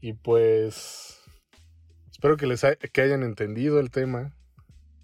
y 0.00 0.14
pues 0.14 1.20
espero 2.10 2.36
que 2.36 2.48
les 2.48 2.66
que 2.92 3.00
hayan 3.00 3.22
entendido 3.22 3.78
el 3.78 3.92
tema. 3.92 4.34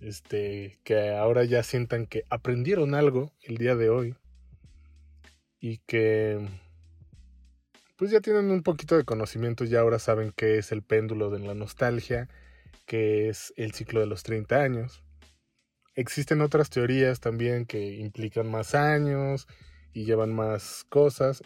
Este, 0.00 0.80
que 0.82 1.10
ahora 1.10 1.44
ya 1.44 1.62
sientan 1.62 2.06
que 2.06 2.24
aprendieron 2.30 2.96
algo 2.96 3.30
el 3.42 3.58
día 3.58 3.76
de 3.76 3.90
hoy 3.90 4.16
y 5.60 5.78
que 5.86 6.63
pues 7.96 8.10
ya 8.10 8.20
tienen 8.20 8.50
un 8.50 8.62
poquito 8.62 8.96
de 8.96 9.04
conocimiento, 9.04 9.64
ya 9.64 9.80
ahora 9.80 9.98
saben 9.98 10.32
qué 10.36 10.58
es 10.58 10.72
el 10.72 10.82
péndulo 10.82 11.30
de 11.30 11.38
la 11.38 11.54
nostalgia, 11.54 12.28
qué 12.86 13.28
es 13.28 13.52
el 13.56 13.72
ciclo 13.72 14.00
de 14.00 14.06
los 14.06 14.22
30 14.22 14.60
años. 14.60 15.04
Existen 15.94 16.40
otras 16.40 16.70
teorías 16.70 17.20
también 17.20 17.66
que 17.66 17.94
implican 17.94 18.50
más 18.50 18.74
años 18.74 19.46
y 19.92 20.04
llevan 20.04 20.34
más 20.34 20.84
cosas. 20.88 21.42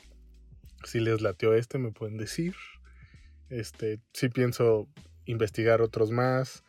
Si 0.85 1.01
les 1.01 1.21
lateó 1.21 1.53
este, 1.55 1.79
me 1.79 1.93
pueden 1.93 2.17
decir. 2.17 2.55
Este, 3.51 4.01
sí 4.15 4.31
pienso 4.31 4.89
investigar 5.27 5.83
otros 5.83 6.11
más. 6.11 6.65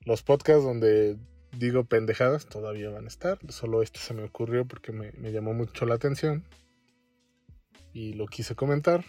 Los 0.00 0.22
podcasts 0.22 0.64
donde 0.64 1.18
digo 1.52 1.84
pendejadas 1.84 2.46
todavía 2.46 2.88
van 2.88 3.04
a 3.04 3.08
estar. 3.08 3.38
Solo 3.50 3.82
este 3.82 3.98
se 4.00 4.14
me 4.14 4.24
ocurrió 4.24 4.66
porque 4.66 4.92
me, 4.92 5.12
me 5.12 5.30
llamó 5.30 5.52
mucho 5.52 5.84
la 5.84 5.96
atención. 5.96 6.44
Y 7.92 8.12
lo 8.14 8.26
quise 8.26 8.54
comentar. 8.54 9.04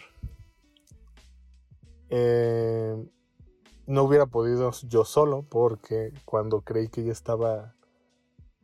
Eh, 2.08 2.96
no 3.86 4.02
hubiera 4.02 4.26
podido 4.26 4.72
yo 4.88 5.04
solo 5.04 5.42
porque 5.48 6.12
cuando 6.24 6.62
creí 6.62 6.88
que 6.88 7.04
ya 7.04 7.12
estaba 7.12 7.74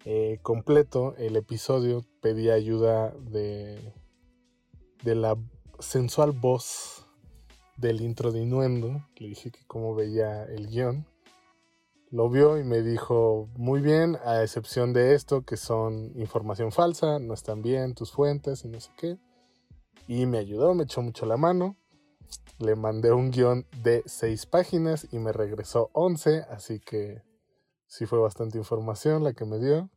eh, 0.04 0.38
completo 0.42 1.14
el 1.18 1.36
episodio 1.36 2.04
pedí 2.20 2.50
ayuda 2.50 3.10
de, 3.10 3.92
de 5.02 5.14
la 5.16 5.36
sensual 5.78 6.32
voz 6.32 7.06
del 7.76 8.00
intro 8.00 8.32
de 8.32 8.42
Inuendo. 8.42 9.04
Le 9.16 9.28
dije 9.28 9.50
que 9.50 9.64
cómo 9.66 9.94
veía 9.94 10.44
el 10.44 10.68
guion. 10.68 11.06
Lo 12.10 12.30
vio 12.30 12.58
y 12.58 12.64
me 12.64 12.82
dijo, 12.82 13.48
muy 13.56 13.80
bien, 13.80 14.16
a 14.24 14.42
excepción 14.42 14.92
de 14.92 15.14
esto, 15.14 15.42
que 15.42 15.56
son 15.56 16.12
información 16.14 16.70
falsa, 16.70 17.18
no 17.18 17.34
están 17.34 17.62
bien 17.62 17.94
tus 17.94 18.12
fuentes 18.12 18.64
y 18.64 18.68
no 18.68 18.80
sé 18.80 18.92
qué. 18.96 19.18
Y 20.06 20.26
me 20.26 20.38
ayudó, 20.38 20.74
me 20.74 20.84
echó 20.84 21.02
mucho 21.02 21.26
la 21.26 21.36
mano. 21.36 21.76
Le 22.58 22.74
mandé 22.74 23.12
un 23.12 23.30
guion 23.30 23.66
de 23.82 24.02
6 24.06 24.46
páginas 24.46 25.08
y 25.12 25.18
me 25.18 25.32
regresó 25.32 25.90
11, 25.92 26.44
así 26.50 26.80
que 26.80 27.22
sí 27.86 28.06
fue 28.06 28.18
bastante 28.18 28.58
información 28.58 29.24
la 29.24 29.34
que 29.34 29.44
me 29.44 29.58
dio. 29.58 29.90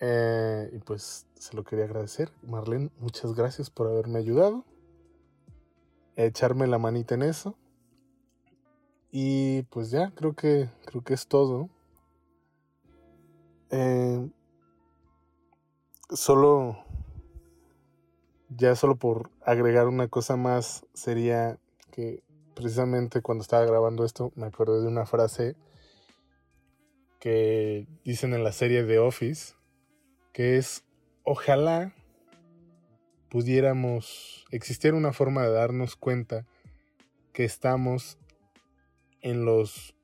Eh, 0.00 0.70
y 0.72 0.78
pues 0.78 1.26
se 1.34 1.56
lo 1.56 1.64
quería 1.64 1.84
agradecer. 1.84 2.30
Marlene, 2.42 2.90
muchas 2.98 3.34
gracias 3.34 3.70
por 3.70 3.86
haberme 3.86 4.18
ayudado. 4.18 4.64
echarme 6.16 6.66
la 6.66 6.78
manita 6.78 7.14
en 7.14 7.22
eso. 7.22 7.56
Y 9.10 9.62
pues 9.64 9.90
ya, 9.90 10.12
creo 10.14 10.34
que, 10.34 10.68
creo 10.86 11.02
que 11.02 11.14
es 11.14 11.26
todo. 11.28 11.70
Eh, 13.70 14.28
solo, 16.10 16.83
ya 18.56 18.76
solo 18.76 18.96
por 18.96 19.30
agregar 19.44 19.88
una 19.88 20.08
cosa 20.08 20.36
más, 20.36 20.86
sería 20.94 21.58
que 21.90 22.22
precisamente 22.54 23.20
cuando 23.20 23.42
estaba 23.42 23.64
grabando 23.64 24.04
esto 24.04 24.32
me 24.36 24.46
acordé 24.46 24.80
de 24.80 24.88
una 24.88 25.06
frase 25.06 25.56
que 27.18 27.86
dicen 28.04 28.34
en 28.34 28.44
la 28.44 28.52
serie 28.52 28.84
The 28.84 28.98
Office, 28.98 29.54
que 30.32 30.56
es, 30.56 30.84
ojalá 31.22 31.94
pudiéramos, 33.30 34.44
existiera 34.50 34.96
una 34.96 35.12
forma 35.12 35.42
de 35.42 35.50
darnos 35.50 35.96
cuenta 35.96 36.46
que 37.32 37.44
estamos 37.44 38.18
en 39.22 39.44
los 39.44 39.96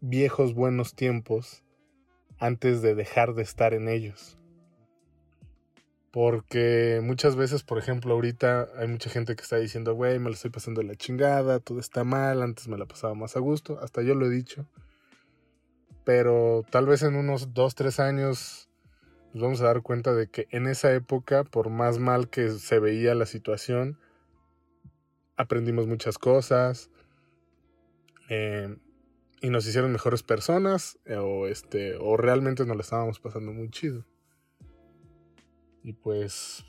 viejos 0.00 0.54
buenos 0.54 0.94
tiempos 0.94 1.64
antes 2.38 2.82
de 2.82 2.94
dejar 2.94 3.34
de 3.34 3.42
estar 3.42 3.72
en 3.72 3.88
ellos. 3.88 4.36
Porque 6.16 7.02
muchas 7.02 7.36
veces, 7.36 7.62
por 7.62 7.76
ejemplo, 7.76 8.14
ahorita 8.14 8.68
hay 8.78 8.88
mucha 8.88 9.10
gente 9.10 9.36
que 9.36 9.42
está 9.42 9.56
diciendo, 9.56 9.92
güey, 9.92 10.18
me 10.18 10.30
lo 10.30 10.34
estoy 10.34 10.50
pasando 10.50 10.82
la 10.82 10.94
chingada, 10.94 11.60
todo 11.60 11.78
está 11.78 12.04
mal, 12.04 12.40
antes 12.40 12.68
me 12.68 12.78
la 12.78 12.86
pasaba 12.86 13.12
más 13.12 13.36
a 13.36 13.40
gusto, 13.40 13.78
hasta 13.82 14.00
yo 14.00 14.14
lo 14.14 14.24
he 14.24 14.30
dicho. 14.30 14.66
Pero 16.04 16.64
tal 16.70 16.86
vez 16.86 17.02
en 17.02 17.16
unos 17.16 17.52
2, 17.52 17.74
3 17.74 18.00
años 18.00 18.70
nos 19.34 19.42
vamos 19.42 19.60
a 19.60 19.66
dar 19.66 19.82
cuenta 19.82 20.14
de 20.14 20.30
que 20.30 20.48
en 20.52 20.68
esa 20.68 20.90
época, 20.94 21.44
por 21.44 21.68
más 21.68 21.98
mal 21.98 22.30
que 22.30 22.48
se 22.48 22.78
veía 22.78 23.14
la 23.14 23.26
situación, 23.26 23.98
aprendimos 25.36 25.86
muchas 25.86 26.16
cosas, 26.16 26.88
eh, 28.30 28.74
y 29.42 29.50
nos 29.50 29.68
hicieron 29.68 29.92
mejores 29.92 30.22
personas 30.22 30.98
eh, 31.04 31.16
o 31.16 31.46
este 31.46 31.96
o 32.00 32.16
realmente 32.16 32.64
nos 32.64 32.78
la 32.78 32.82
estábamos 32.84 33.20
pasando 33.20 33.52
muy 33.52 33.68
chido 33.68 34.06
y 35.86 35.92
pues 35.94 36.66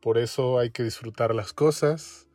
por 0.00 0.16
eso 0.16 0.58
hay 0.58 0.70
que 0.70 0.82
disfrutar 0.84 1.34
las 1.34 1.52
cosas 1.52 2.28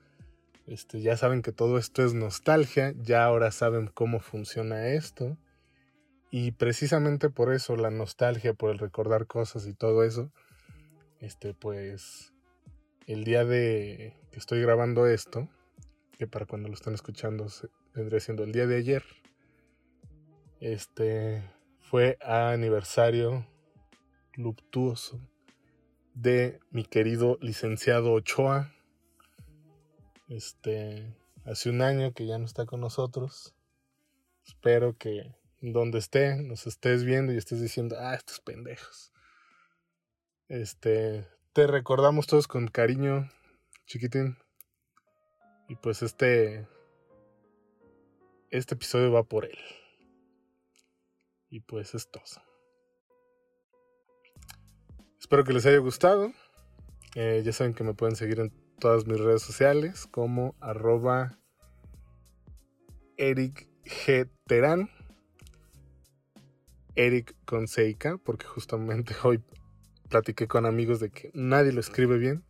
este 0.67 1.01
ya 1.01 1.15
saben 1.15 1.41
que 1.41 1.51
todo 1.51 1.77
esto 1.77 2.05
es 2.05 2.13
nostalgia 2.13 2.93
ya 3.01 3.23
ahora 3.23 3.51
saben 3.51 3.87
cómo 3.87 4.19
funciona 4.19 4.89
esto 4.89 5.37
y 6.29 6.51
precisamente 6.51 7.29
por 7.29 7.53
eso 7.53 7.77
la 7.77 7.89
nostalgia 7.89 8.53
por 8.53 8.69
el 8.69 8.77
recordar 8.77 9.25
cosas 9.25 9.65
y 9.65 9.73
todo 9.73 10.03
eso 10.03 10.29
este 11.21 11.53
pues 11.53 12.33
el 13.07 13.23
día 13.23 13.45
de 13.45 14.13
que 14.31 14.37
estoy 14.37 14.61
grabando 14.61 15.07
esto 15.07 15.47
que 16.17 16.27
para 16.27 16.45
cuando 16.45 16.67
lo 16.67 16.73
están 16.75 16.93
escuchando 16.93 17.47
vendría 17.93 18.19
siendo 18.19 18.43
el 18.43 18.51
día 18.51 18.67
de 18.67 18.77
ayer. 18.77 19.03
Este 20.59 21.43
fue 21.79 22.17
aniversario 22.21 23.47
luctuoso 24.33 25.21
de 26.15 26.59
mi 26.71 26.85
querido 26.85 27.37
licenciado 27.41 28.13
Ochoa. 28.13 28.73
Este, 30.27 31.15
hace 31.43 31.69
un 31.69 31.81
año 31.81 32.13
que 32.13 32.25
ya 32.25 32.39
no 32.39 32.45
está 32.45 32.65
con 32.65 32.81
nosotros. 32.81 33.53
Espero 34.47 34.97
que 34.97 35.35
donde 35.61 35.99
esté 35.99 36.41
nos 36.41 36.65
estés 36.67 37.03
viendo 37.03 37.33
y 37.33 37.37
estés 37.37 37.61
diciendo, 37.61 37.97
ah, 37.99 38.15
estos 38.15 38.39
pendejos. 38.39 39.11
Este, 40.47 41.27
te 41.53 41.67
recordamos 41.67 42.27
todos 42.27 42.47
con 42.47 42.67
cariño, 42.67 43.29
chiquitín. 43.85 44.37
Y 45.67 45.75
pues 45.75 46.01
este 46.01 46.67
este 48.51 48.75
episodio 48.75 49.11
va 49.11 49.23
por 49.23 49.45
él. 49.45 49.57
Y 51.49 51.59
pues 51.59 51.93
es 51.93 52.09
todo. 52.09 52.23
Espero 55.25 55.43
que 55.43 55.53
les 55.53 55.65
haya 55.65 55.79
gustado. 55.79 56.31
Eh, 57.15 57.41
ya 57.43 57.51
saben 57.51 57.73
que 57.73 57.83
me 57.83 57.95
pueden 57.95 58.15
seguir 58.15 58.39
en 58.39 58.53
todas 58.77 59.07
mis 59.07 59.19
redes 59.19 59.41
sociales 59.41 60.05
como 60.05 60.53
arroba 60.59 61.39
Eric 63.17 63.67
G. 63.85 64.29
Terán. 64.45 64.91
Eric 66.93 67.35
con 67.45 67.67
Seika, 67.67 68.19
porque 68.19 68.45
justamente 68.45 69.15
hoy 69.23 69.41
platiqué 70.09 70.47
con 70.47 70.67
amigos 70.67 70.99
de 70.99 71.09
que 71.09 71.31
nadie 71.33 71.71
lo 71.71 71.79
escribe 71.79 72.19
bien 72.19 72.45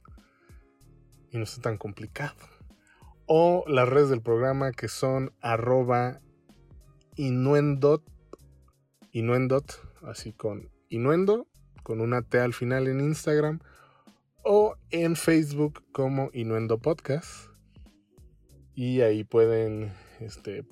y 1.31 1.37
no 1.37 1.43
es 1.43 1.57
tan 1.61 1.77
complicado 1.77 2.35
o 3.25 3.63
las 3.67 3.87
redes 3.87 4.09
del 4.09 4.21
programa 4.21 4.73
que 4.73 4.89
son 4.89 5.31
arroba 5.39 6.19
inuendot, 7.15 8.03
inuendot, 9.13 9.81
así 10.03 10.33
con 10.33 10.69
inuendo, 10.89 11.47
con 11.85 12.01
una 12.01 12.23
T 12.23 12.39
al 12.39 12.55
final 12.55 12.87
en 12.87 12.99
Instagram, 12.99 13.59
o 14.43 14.75
en 14.89 15.15
Facebook 15.15 15.83
como 15.91 16.31
Inuendo 16.33 16.79
Podcast. 16.79 17.51
Y 18.73 19.01
ahí 19.01 19.23
pueden 19.23 19.93
este, 20.19 20.65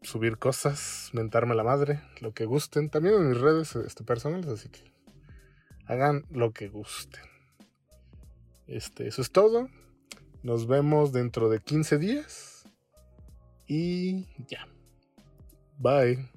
subir 0.00 0.38
cosas, 0.38 1.10
mentarme 1.12 1.56
la 1.56 1.64
madre, 1.64 2.00
lo 2.20 2.32
que 2.32 2.46
gusten. 2.46 2.88
También 2.88 3.16
en 3.16 3.30
mis 3.30 3.40
redes 3.40 3.74
este, 3.74 4.04
personales, 4.04 4.46
así 4.46 4.68
que 4.68 4.84
hagan 5.86 6.24
lo 6.30 6.52
que 6.52 6.68
gusten. 6.68 7.22
Este, 8.68 9.08
eso 9.08 9.22
es 9.22 9.32
todo. 9.32 9.68
Nos 10.44 10.68
vemos 10.68 11.12
dentro 11.12 11.48
de 11.48 11.58
15 11.58 11.98
días. 11.98 12.64
Y 13.66 14.28
ya. 14.46 14.68
Bye. 15.78 16.31